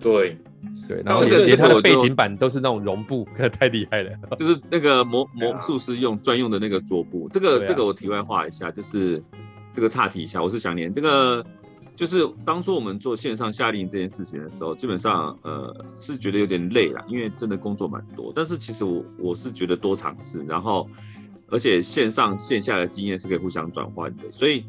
[0.00, 0.36] 对，
[0.88, 3.26] 对，然后连它的背景板都是那种绒布，
[3.58, 4.10] 太厉害了。
[4.36, 9.22] 就是 那个魔魔术师用专用的那个桌布，这个这个我题外话一下，就是
[9.72, 11.44] 这个岔题一下，我是想连这个。
[11.98, 18.32] 就是当初我们做线上夏令营这件事情的时候，基本上呃是觉得有点累了，因为真的工作蛮多。
[18.36, 20.88] 但是其实我我是觉得多尝试，然后
[21.48, 24.30] 而且线上线下的经验是可以互相转换的。
[24.30, 24.64] 所以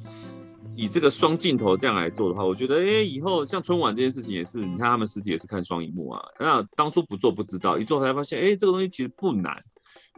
[0.75, 6.19] 以这个双镜头这样来做的话，我觉得哎、以后像春晚这件事情也是，你看他们实体也是看双荧幕啊。
[6.39, 9.55] 那当初不做不知道，一做才发现哎、这个东西其实不难。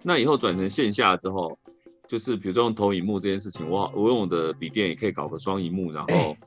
[0.02, 1.60] 那以后转成线下之后，
[2.08, 6.38] 就是比如说用投影幕这件事情，我我用我的笔电也可以搞个双荧幕，然后。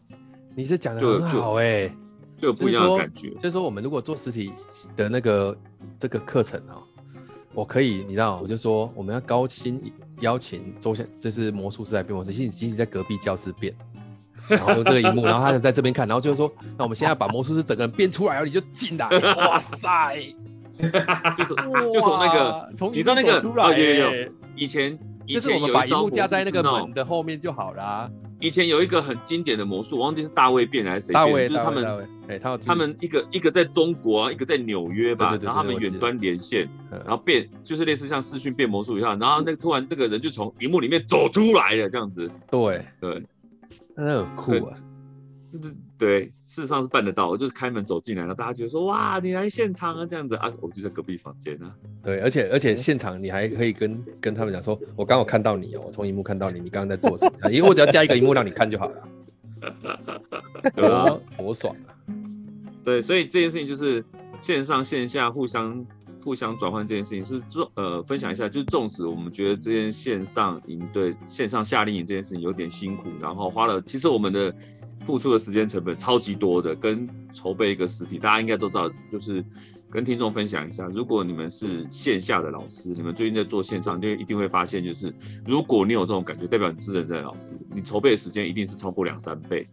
[0.54, 1.92] 你是讲的很好哎、欸，
[2.36, 3.30] 就有不一样的感觉。
[3.30, 4.52] 就是说，我们如果做实体
[4.96, 5.56] 的那个
[5.98, 6.82] 这个课程哦，
[7.52, 9.80] 我可以，你知道，我就说我们要高薪
[10.20, 13.74] 邀请周先，就是魔术师来变魔术，其实其实在隔壁教室变，
[14.48, 20.16] 然后用这个荧幕，然后他就在这边看，然后就是说，那我们现在把魔术师整个人变出来，然后你就进来， 哇塞，
[21.36, 21.54] 就是
[21.92, 24.98] 就从那个，从你知道那个出来、欸，有有有，以前。
[25.26, 28.10] 就是我们把荧幕架在那个门的后面就好了。
[28.44, 42.30] 以前有一个很经典的魔术，我忘记是大卫变还是谁变，就是他们，哎，他他们一个一个在中国，一个在纽约吧，然后他们远端连线，然后变就是类似像视讯变魔术一样，然后那个突然这个人就从荧幕里面走出来了，这样子。
[42.50, 42.84] 对。
[43.00, 43.22] 对，
[43.96, 44.74] 那很酷啊，
[45.48, 45.74] 就是
[46.04, 47.30] 对，事实上是办得到。
[47.30, 51.72] 我就是开门走进来，然后大家觉得说哇，你来现场啊这样子啊，我就在隔壁房间呢、啊。
[52.02, 57.50] 对，而且而且现场你还可以跟跟他们讲说，我刚好看到你哦，我从荧幕看到你，你刚刚在做什么？
[57.50, 59.08] 因为我只要加一个荧幕让你看就好了。
[60.74, 61.96] 对啊，多爽啊！
[62.84, 64.04] 对，所以这件事情就是
[64.38, 65.82] 线上线下互相。
[66.22, 74.50] 互相转换这件事情是重呃分享一下，就是纵使我们觉得这件线上营对、线上夏令营这件事情有点辛苦，然后花了其实我们的
[75.04, 79.44] 付出的时间成本超级多的，跟筹备一个实体，大家应该都知道，就是
[79.90, 85.14] 跟听众分享一下，如果你们是线下的老师，你们最近在做线上，就一定会发现，就是
[85.46, 89.66] 如果你有这种感觉，代表你是认真的老师，你筹备的时间一定是超过两三倍。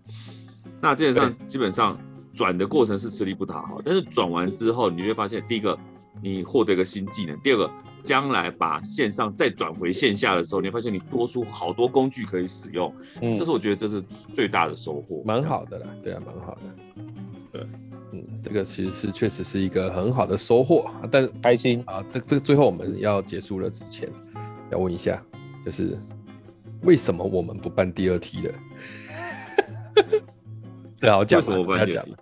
[0.82, 1.98] 那基本上基本上
[2.34, 5.78] 转的过程是吃力不讨好，但是转完之后，你会发现第一个。
[6.22, 7.39] 你获得一个新技能。
[7.41, 7.72] 第二个，
[8.03, 12.93] 将来把线上再转回线下的时候，你会发现你多出好多工具可以使用。
[13.22, 15.88] 嗯，这是我觉得这是最大的收获，蛮好的啦。
[16.03, 16.62] 对啊，蛮好的。
[17.51, 17.62] 对，
[18.14, 20.89] 嗯，这个其实是确实是一个很好的收获。
[21.12, 24.09] 但开心啊，这这最后我们要结束了之前，
[24.72, 25.24] 要问一下，
[25.64, 25.97] 就是
[26.84, 28.53] 为什么我们不办第二梯的？
[30.97, 32.16] 这好讲，为什么不办第二梯？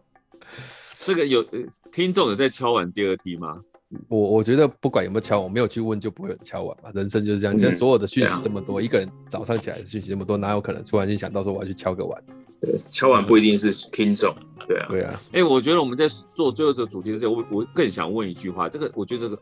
[1.05, 1.43] 这个有
[1.91, 3.61] 听众有在敲完第二梯吗？
[4.07, 6.91] 我我觉得不管有没有敲，我没有去问就不会有敲碗嘛。
[6.93, 12.23] 人生就是这样，现在所有的讯息这么多，嗯、一个人早上起来的讯息这么多，哪有可能突然间想到说我要去敲个碗？
[12.61, 14.35] 对，敲碗不一定是听众，
[14.67, 15.19] 对啊，对啊。
[15.31, 19.41] 哎、欸，我觉得我们在做最后这个主题之前，我我更想问一句话，这个我觉得这个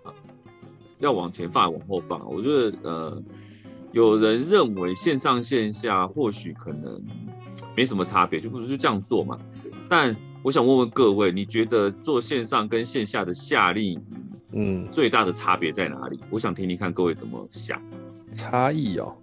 [0.99, 2.31] 要往前放还往后放？
[2.31, 3.23] 我觉得呃，
[3.91, 7.03] 有人认为线上线下或许可能
[7.75, 9.37] 没什么差别，就不如就这样做嘛。
[9.89, 14.01] 但我想问问各位，你觉得做线上跟线下的夏令营？
[14.51, 16.19] 嗯，最大的差别在哪里？
[16.29, 17.81] 我想听听看各位怎么想。
[18.31, 19.15] 差异哦，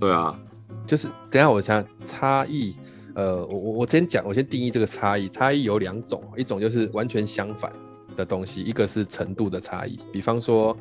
[0.00, 0.38] 对啊，
[0.86, 2.74] 就是等下我想差异。
[3.14, 5.28] 呃，我我我先讲，我先定义这个差异。
[5.28, 7.72] 差异有两种，一种就是完全相反
[8.16, 9.98] 的东西，一个是程度的差异。
[10.12, 10.76] 比方说，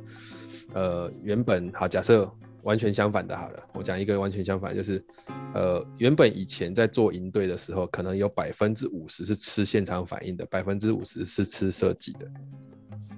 [0.74, 2.32] 呃，原本好，假设
[2.64, 5.04] 完全相反的，好了，我讲一个完全相反，就是
[5.56, 12.28] 呃，原本以前在做营队的时候，可能有百分之五十是吃现场反应的，百分之五十是吃设计的。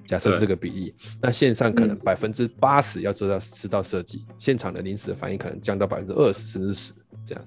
[0.10, 6.94] 假设是这个比例，那线上可能百分之八十要做到吃到设计，现场的临时的反应可能降到百分之二十甚至十
[7.24, 7.46] 这样。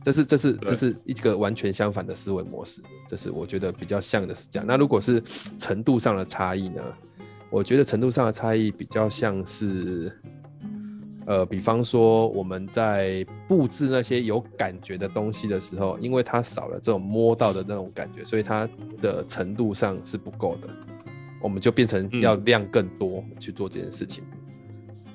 [0.00, 4.66] 这是这是这是一个完全相反的思维模式，这是我觉得比较像的是这样。
[4.66, 5.20] 那如果是
[5.58, 6.80] 程度上的差异呢？
[7.50, 10.16] 我觉得程度上的差异比较像是，
[11.26, 18.68] 呃，比方说我们在布置那些有感觉的东西的时候，因为它少了这种摸到的那种感觉，所以它
[19.00, 20.68] 的程度上是不够的。
[21.42, 24.22] 我们就变成要量更多去做这件事情，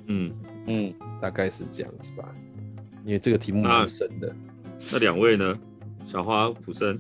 [0.07, 0.33] 嗯
[0.67, 2.35] 嗯，大概是这样子吧。
[3.05, 4.35] 因为这个题目蛮深的。
[4.91, 5.57] 那两位呢？
[6.03, 6.99] 小花、普生。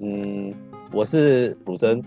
[0.00, 0.52] 嗯，
[0.92, 2.02] 我是普生。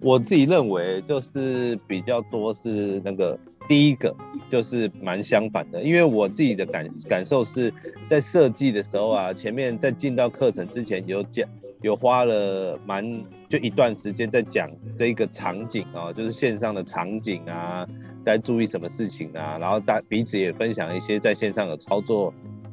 [0.00, 3.38] 我自己认为就是比较多是那个
[3.68, 4.14] 第一个，
[4.50, 5.82] 就是蛮相反的。
[5.82, 7.72] 因为我自己的感感受是
[8.08, 11.48] 在设计的时候啊，前面在进到课程之前有讲。
[11.82, 13.04] 有花了蛮
[13.50, 17.86] 就一段时间在讲这个场景啊，就是线上的场景啊，
[18.24, 22.32] 该注意什么事情啊，然后大彼此也分享一些在线上的操作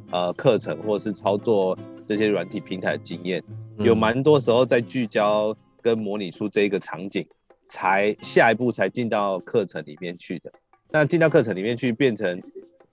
[0.09, 1.77] 呃课程或是操作
[2.07, 3.43] 这些软体平台的经验，
[3.77, 7.27] 有蛮多时候在聚焦跟模拟出这一个场景，
[7.67, 10.51] 才下一步才进到课程里面去的。
[10.93, 12.39] 那进到课程里面去变成。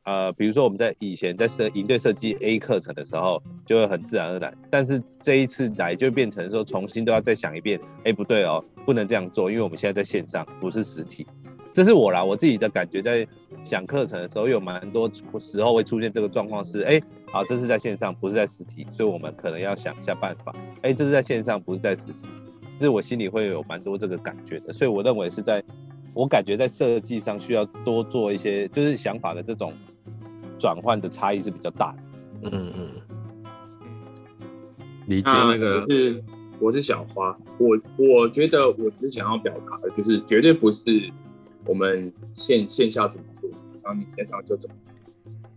[0.05, 4.57] 呃，比如说我们在以前在设营队设计 A 课程的时候，就会很自然而然。
[4.71, 7.79] 但是这一次来就变成说，重新都要再想一遍。
[8.03, 11.27] 哎，不对哦，不能这样做，因为我们现在在线上，不是实体。
[11.75, 13.29] 这是我啦，我自己的感觉，在
[13.63, 20.51] 想课程的时候，有蛮多时候会出现这个状况是，哎，好，这是在线上，不是在实体，所以我们可能要想一下办法。
[20.81, 22.25] 哎，这是在线上，不是在实体，
[22.79, 24.73] 这是我心里会有蛮多这个感觉的。
[24.73, 25.63] 所以我认为是在。
[26.13, 29.73] 我感觉在设计上需要多做一些，就是想法的这种
[30.59, 32.51] 转换的差异是比较大的。
[32.53, 32.89] 嗯嗯，
[35.07, 36.23] 理解那个是
[36.59, 41.11] 我是小花，我我觉得我只想要表达的就是绝对不是
[41.65, 43.51] 我们线线下怎么做，
[43.83, 45.13] 然后你线上就怎么做，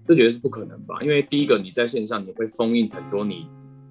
[0.08, 0.98] 这绝对是不可能吧？
[1.02, 3.48] 因为第一个你在线上你会封印很多你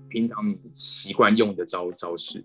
[0.08, 2.44] 平常你习惯用的招招式。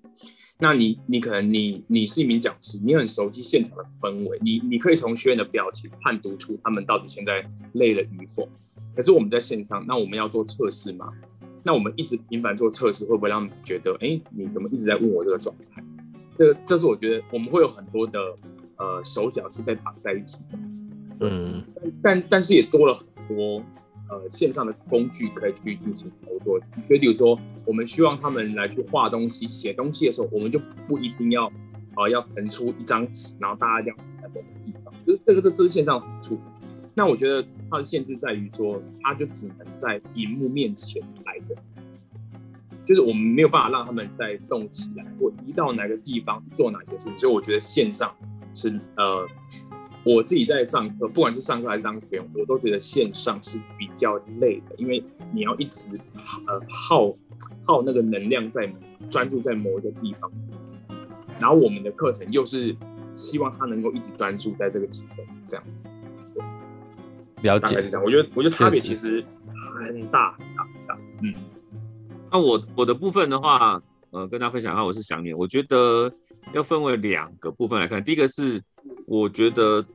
[0.60, 8.47] 那你你可能你你是一名讲师，你很熟悉现场的氛围，你你可以从学员的表情判读出他们到底现在累了与否。
[8.95, 11.12] 可是我们在线上，那我们要做测试吗？
[11.64, 15.84] 那我们一直频繁做测试，会不会让你觉得，哎、欸，你怎么一直在问我这个状态？
[16.38, 18.20] 这这是我觉得我们会有很多的
[18.78, 20.60] 呃手脚是被绑在一起的，
[21.22, 21.64] 嗯，
[22.01, 23.62] 但但是也多了很多
[24.10, 26.60] 呃线上的工具可以去进行操作。
[26.88, 31.51] 所以，比如说我们希望他们来去画东西、写东西的时候，我们就不一定要
[31.95, 36.39] 呃要腾出一张纸，然后大家这样在某个地方，就是这个这这是线上出。
[36.95, 41.55] 那我觉得它的限制在于说，它就只能在荧幕面前来着，
[42.86, 47.20] 就是我们没有办法让他们再动起来或移到哪个地方做哪些事情。
[47.20, 48.12] 所以我觉得线上
[48.55, 49.28] 是呃，
[50.08, 55.03] 我自己在上课，不管是上课还是当学员，我都觉得线上是比较累的，因为
[55.34, 55.89] 你要一直
[56.47, 57.10] 呃耗
[57.66, 58.74] 耗那个能量在
[59.10, 60.32] 专注在某一个地方，
[61.41, 62.74] 然后我们的课程又是
[63.14, 65.89] 希望他能够一直专注在这个其中，这样子。
[67.41, 68.03] 了解，是这样。
[68.05, 69.22] 我觉得，我觉得差别其实
[69.76, 70.97] 很大很大很大。
[71.22, 71.34] 嗯，
[72.32, 73.78] 那我我的部分的话，
[74.12, 75.34] 呃，跟大家分享一下，我是想你。
[75.34, 76.10] 我觉得
[76.53, 78.03] 要分为两个部分来看。
[78.03, 78.62] 第一个是，
[79.05, 79.86] 我觉得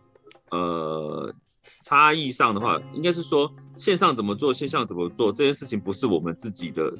[0.52, 1.34] 呃，
[1.82, 6.92] 差异上的话，应该是说线上怎么做，线上怎么做这件事情，不是我们自己的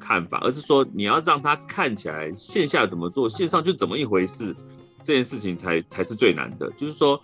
[0.00, 4.56] 看法，而是说你要让它看起来线下怎么做，线上就怎么一回事，
[5.02, 6.70] 这件事情才才是最难的。
[6.70, 7.20] 就是说。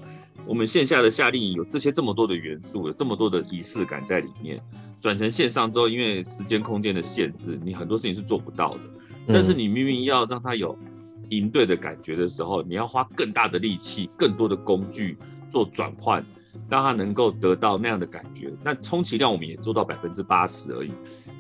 [0.46, 4.62] 我们线下的夏令营有这些这么多的元素，有这么多的仪式感在里面。
[5.00, 8.80] 转成线上之后，因为时间空间的限制，你很多事情是做不到的。
[9.26, 10.78] 但是你明明要让他有
[11.30, 15.18] 营队的感觉的时候，你要花更大的力气、更多的工具
[15.50, 16.24] 做转换，
[16.68, 18.52] 让他能够得到那样的感觉。
[18.62, 20.92] 那充其量我们也做到百分之八十而已。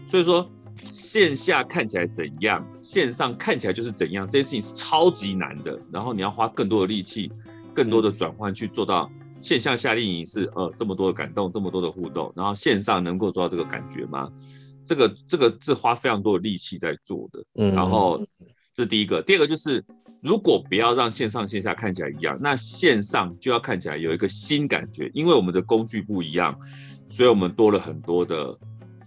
[0.06, 0.48] 所以说，
[0.84, 5.78] 线下看起来怎样，线上看起来就是怎样，这件事情是超级难的。
[5.92, 7.30] 然后你要花更多的力气。
[7.74, 9.08] 更多的转换去做到
[9.40, 14.28] 线下夏令营是呃这么多的感动，这么多的互动，然后线上能够做到这个感觉吗？
[14.84, 17.44] 这个这个是花非常多的力气在做的。
[17.54, 18.20] 嗯，然后
[18.78, 19.84] 这是第一个，第二个就是
[20.22, 26.56] 如果不要让线上线下看起来一样，那线上就要看起来有一个新感觉，因为我们的工具不一样，
[27.08, 28.56] 所以我们多了很多的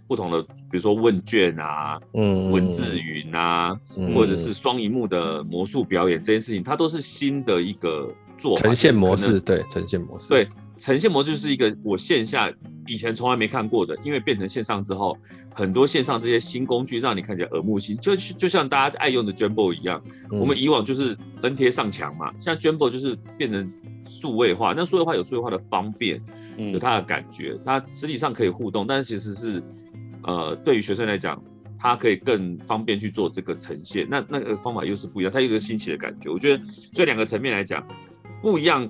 [0.06, 8.14] 不同的，比如说问卷啊，嗯，文字云啊，嗯、或者是双荧幕的魔术表演这件事情，它都是新的一个。
[8.38, 10.48] 做呈现模式，对，呈现模式，对，
[10.78, 12.52] 呈现模式就是一个我线下
[12.86, 15.16] 以前从来没看过的，因为变成线上之后，
[15.54, 23.72] 很多线上这些新工具让你看起来耳目新，就就像大家爱用的 Jamboard 一样，嗯、我们以往就是 N 贴上墙嘛，像 Jamboard 就是变成
[24.04, 26.20] 数位化，那数位化有数位化的方便，
[26.56, 29.62] 有它的感觉，它实体上可以互动，但是其实是
[30.24, 31.40] 呃，对于学生来讲，
[31.78, 36.62] 它可以更方便去做这个呈现，那那个方法又是不一样，它有一个新奇的感觉，我觉得
[36.92, 37.86] 所以两个层面来讲。
[38.40, 38.84] 不一样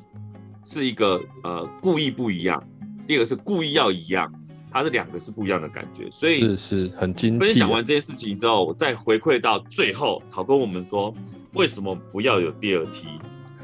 [0.62, 2.62] 是一个呃故意不一样，
[3.06, 4.32] 第二个是故意要一样，
[4.70, 7.38] 它是两个是不一样的感觉，所以是是很精。
[7.38, 11.12] 分享完这件事情之后，我再回馈到最后，草哥我们说
[11.54, 13.08] 为什么不要有第二梯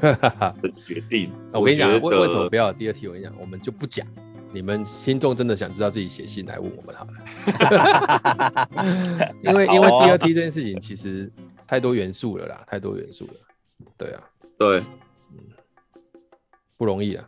[0.01, 1.31] 的决定。
[1.53, 3.07] 我跟你讲，为为什么不要有第二梯？
[3.07, 4.05] 我跟你讲，我们就不讲，
[4.51, 8.69] 你们心中真的想知道，自己写信来问我们好了。
[9.43, 11.31] 因为因为第二梯这件事情其实
[11.65, 13.33] 太多元素了啦，太多元素了。
[13.97, 14.21] 对啊，
[14.57, 14.81] 对。
[16.79, 17.27] 不容易啊，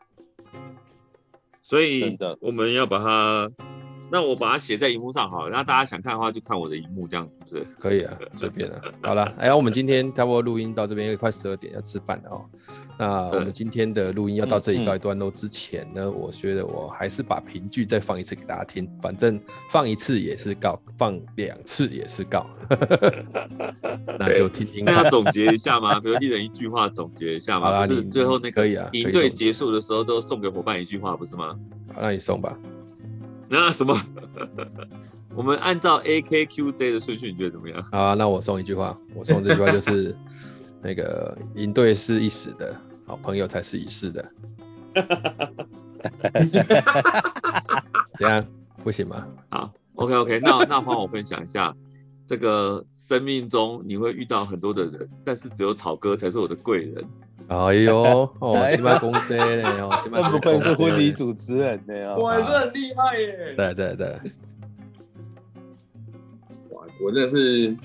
[1.61, 3.51] 所以我们要把它，
[4.09, 7.65] 那我把它写在荧幕上好了，那大家想看的话就看我的荧幕，这样子是不是？
[7.81, 8.81] 可以啊，随便啊。
[9.03, 12.49] 好了，哎呀，我们今天差不多录音到这边，因为快十二点要吃饭了哦。
[12.97, 19.39] 那我们今天的录音要到这里告一段落之前呢，嗯嗯、我觉得我还是把评剧再放一次给大家听，反正
[19.69, 22.45] 放一次也是告，放两次也是告，
[24.19, 24.95] 那就听听看。
[24.95, 25.99] 那要总结一下嘛？
[26.01, 27.71] 比如一人一句话总结一下嘛？
[27.71, 31.57] 好是最后那个一队结束的时候都送给伙伴一句话，不是吗？
[31.93, 32.57] 好，那你送吧。
[33.49, 33.99] 那什么？
[35.35, 37.81] 我们按照 A K Q J 的顺序，你觉得怎么样？
[37.91, 40.15] 好啊，那我送一句话，我送这句话就是
[40.81, 42.75] 那个营队是一时的。
[43.07, 44.31] 好朋友才是一世的，
[48.17, 48.45] 怎样
[48.81, 49.27] 不行吗？
[49.49, 51.75] 好，OK OK，那那换我分享一下，
[52.25, 57.03] 这个生命中你会遇到很多的人，但是只有草哥才是我的贵人。
[57.49, 63.53] 哎呦，哦， 这么公仔呢，哦，这么不愧是婚礼主持人呢，我还是很厉害耶。
[63.57, 64.07] 对对对，
[66.69, 67.75] 哇，我真的是。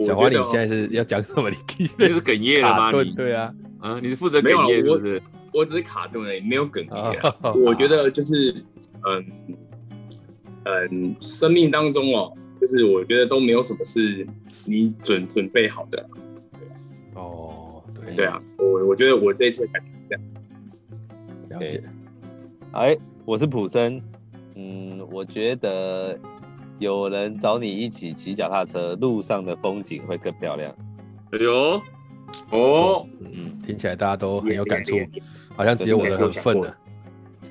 [0.00, 1.50] 小花，你现在是要讲什么？
[1.50, 1.56] 你
[1.98, 3.02] 你是哽咽了吗？
[3.02, 5.22] 你对啊，啊，你是负责哽咽是不是？
[5.52, 7.62] 我只是卡顿而已，没有哽咽。
[7.64, 8.54] 我觉得就是，
[9.06, 9.26] 嗯
[10.64, 14.26] 嗯，生命当中哦，就是我觉得都没有什么是
[14.64, 16.06] 你准准备好的。
[17.14, 21.60] 哦，对对啊，我我觉得我这一次感觉是这样。
[21.60, 21.82] 了解。
[22.72, 24.00] 哎，我是普森。
[24.56, 26.18] 嗯，我觉得。
[26.80, 30.74] 有人找你一起骑脚踏车，路上的风景会更漂亮。
[31.30, 31.80] 哎呦，
[32.50, 34.96] 哦，嗯，听起来大家都很有感触，
[35.54, 36.74] 好像只有我的很愤了。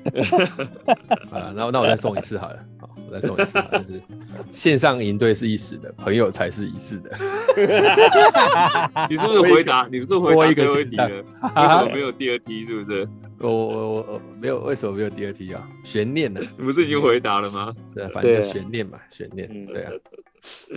[1.30, 4.02] 好了，那那我再送一次好了，好，我再送一次好了，就是
[4.50, 7.10] 线上营队是一时的，朋友才是一世的。
[9.08, 9.88] 你是不是回答？
[9.90, 11.08] 你是不是回答一个最后一题了？
[11.08, 11.22] 为
[11.68, 12.64] 什么没有第二题？
[12.66, 13.08] 是不是？
[13.38, 15.66] 我我我没有，为什么没有第二题啊？
[15.82, 16.40] 悬念呢？
[16.58, 17.74] 你不是已经回答了吗？
[17.94, 19.64] 对，反正就悬念嘛，悬念。
[19.66, 19.92] 对啊。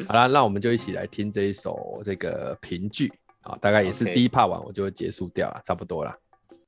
[0.07, 3.11] 好了，那我们就一起来听这一首这个评剧
[3.41, 6.13] 啊，大概也是第一 part 完我就会结束掉了，差不多了。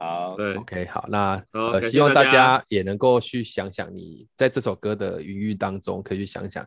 [0.05, 6.63] 好，对，OK，好，那好呃，希望大家也能够去想想，你在这首歌的余韵当中，可以去想想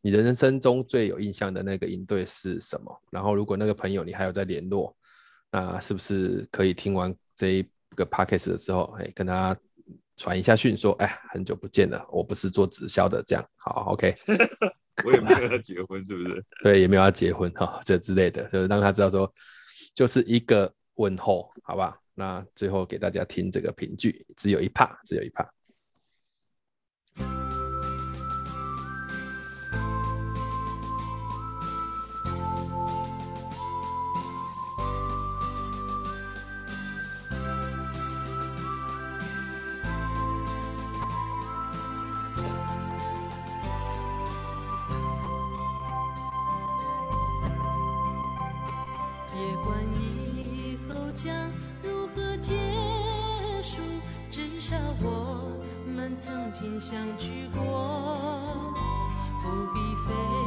[0.00, 3.02] 你人生中最有印象的那个营队是什么。
[3.10, 4.96] 然后，如果那个朋友你还有在联络，
[5.50, 9.54] 那是不是可以听完这一个 podcast 的时候，哎，跟他
[10.16, 14.14] 传一下讯说，哎，很久不见了，我不是做直销的，这样好，OK。
[15.04, 16.44] 我也没有要结婚，是不是？
[16.64, 19.32] 对，也没有要结婚哈，这之类的，就是让他知道说，
[19.94, 21.96] 就是一个问候，好吧？
[22.18, 25.48] 那最后给大家听这个评剧，只有一帕只有一帕。
[56.48, 57.60] 曾经相聚过
[59.42, 60.37] 不必费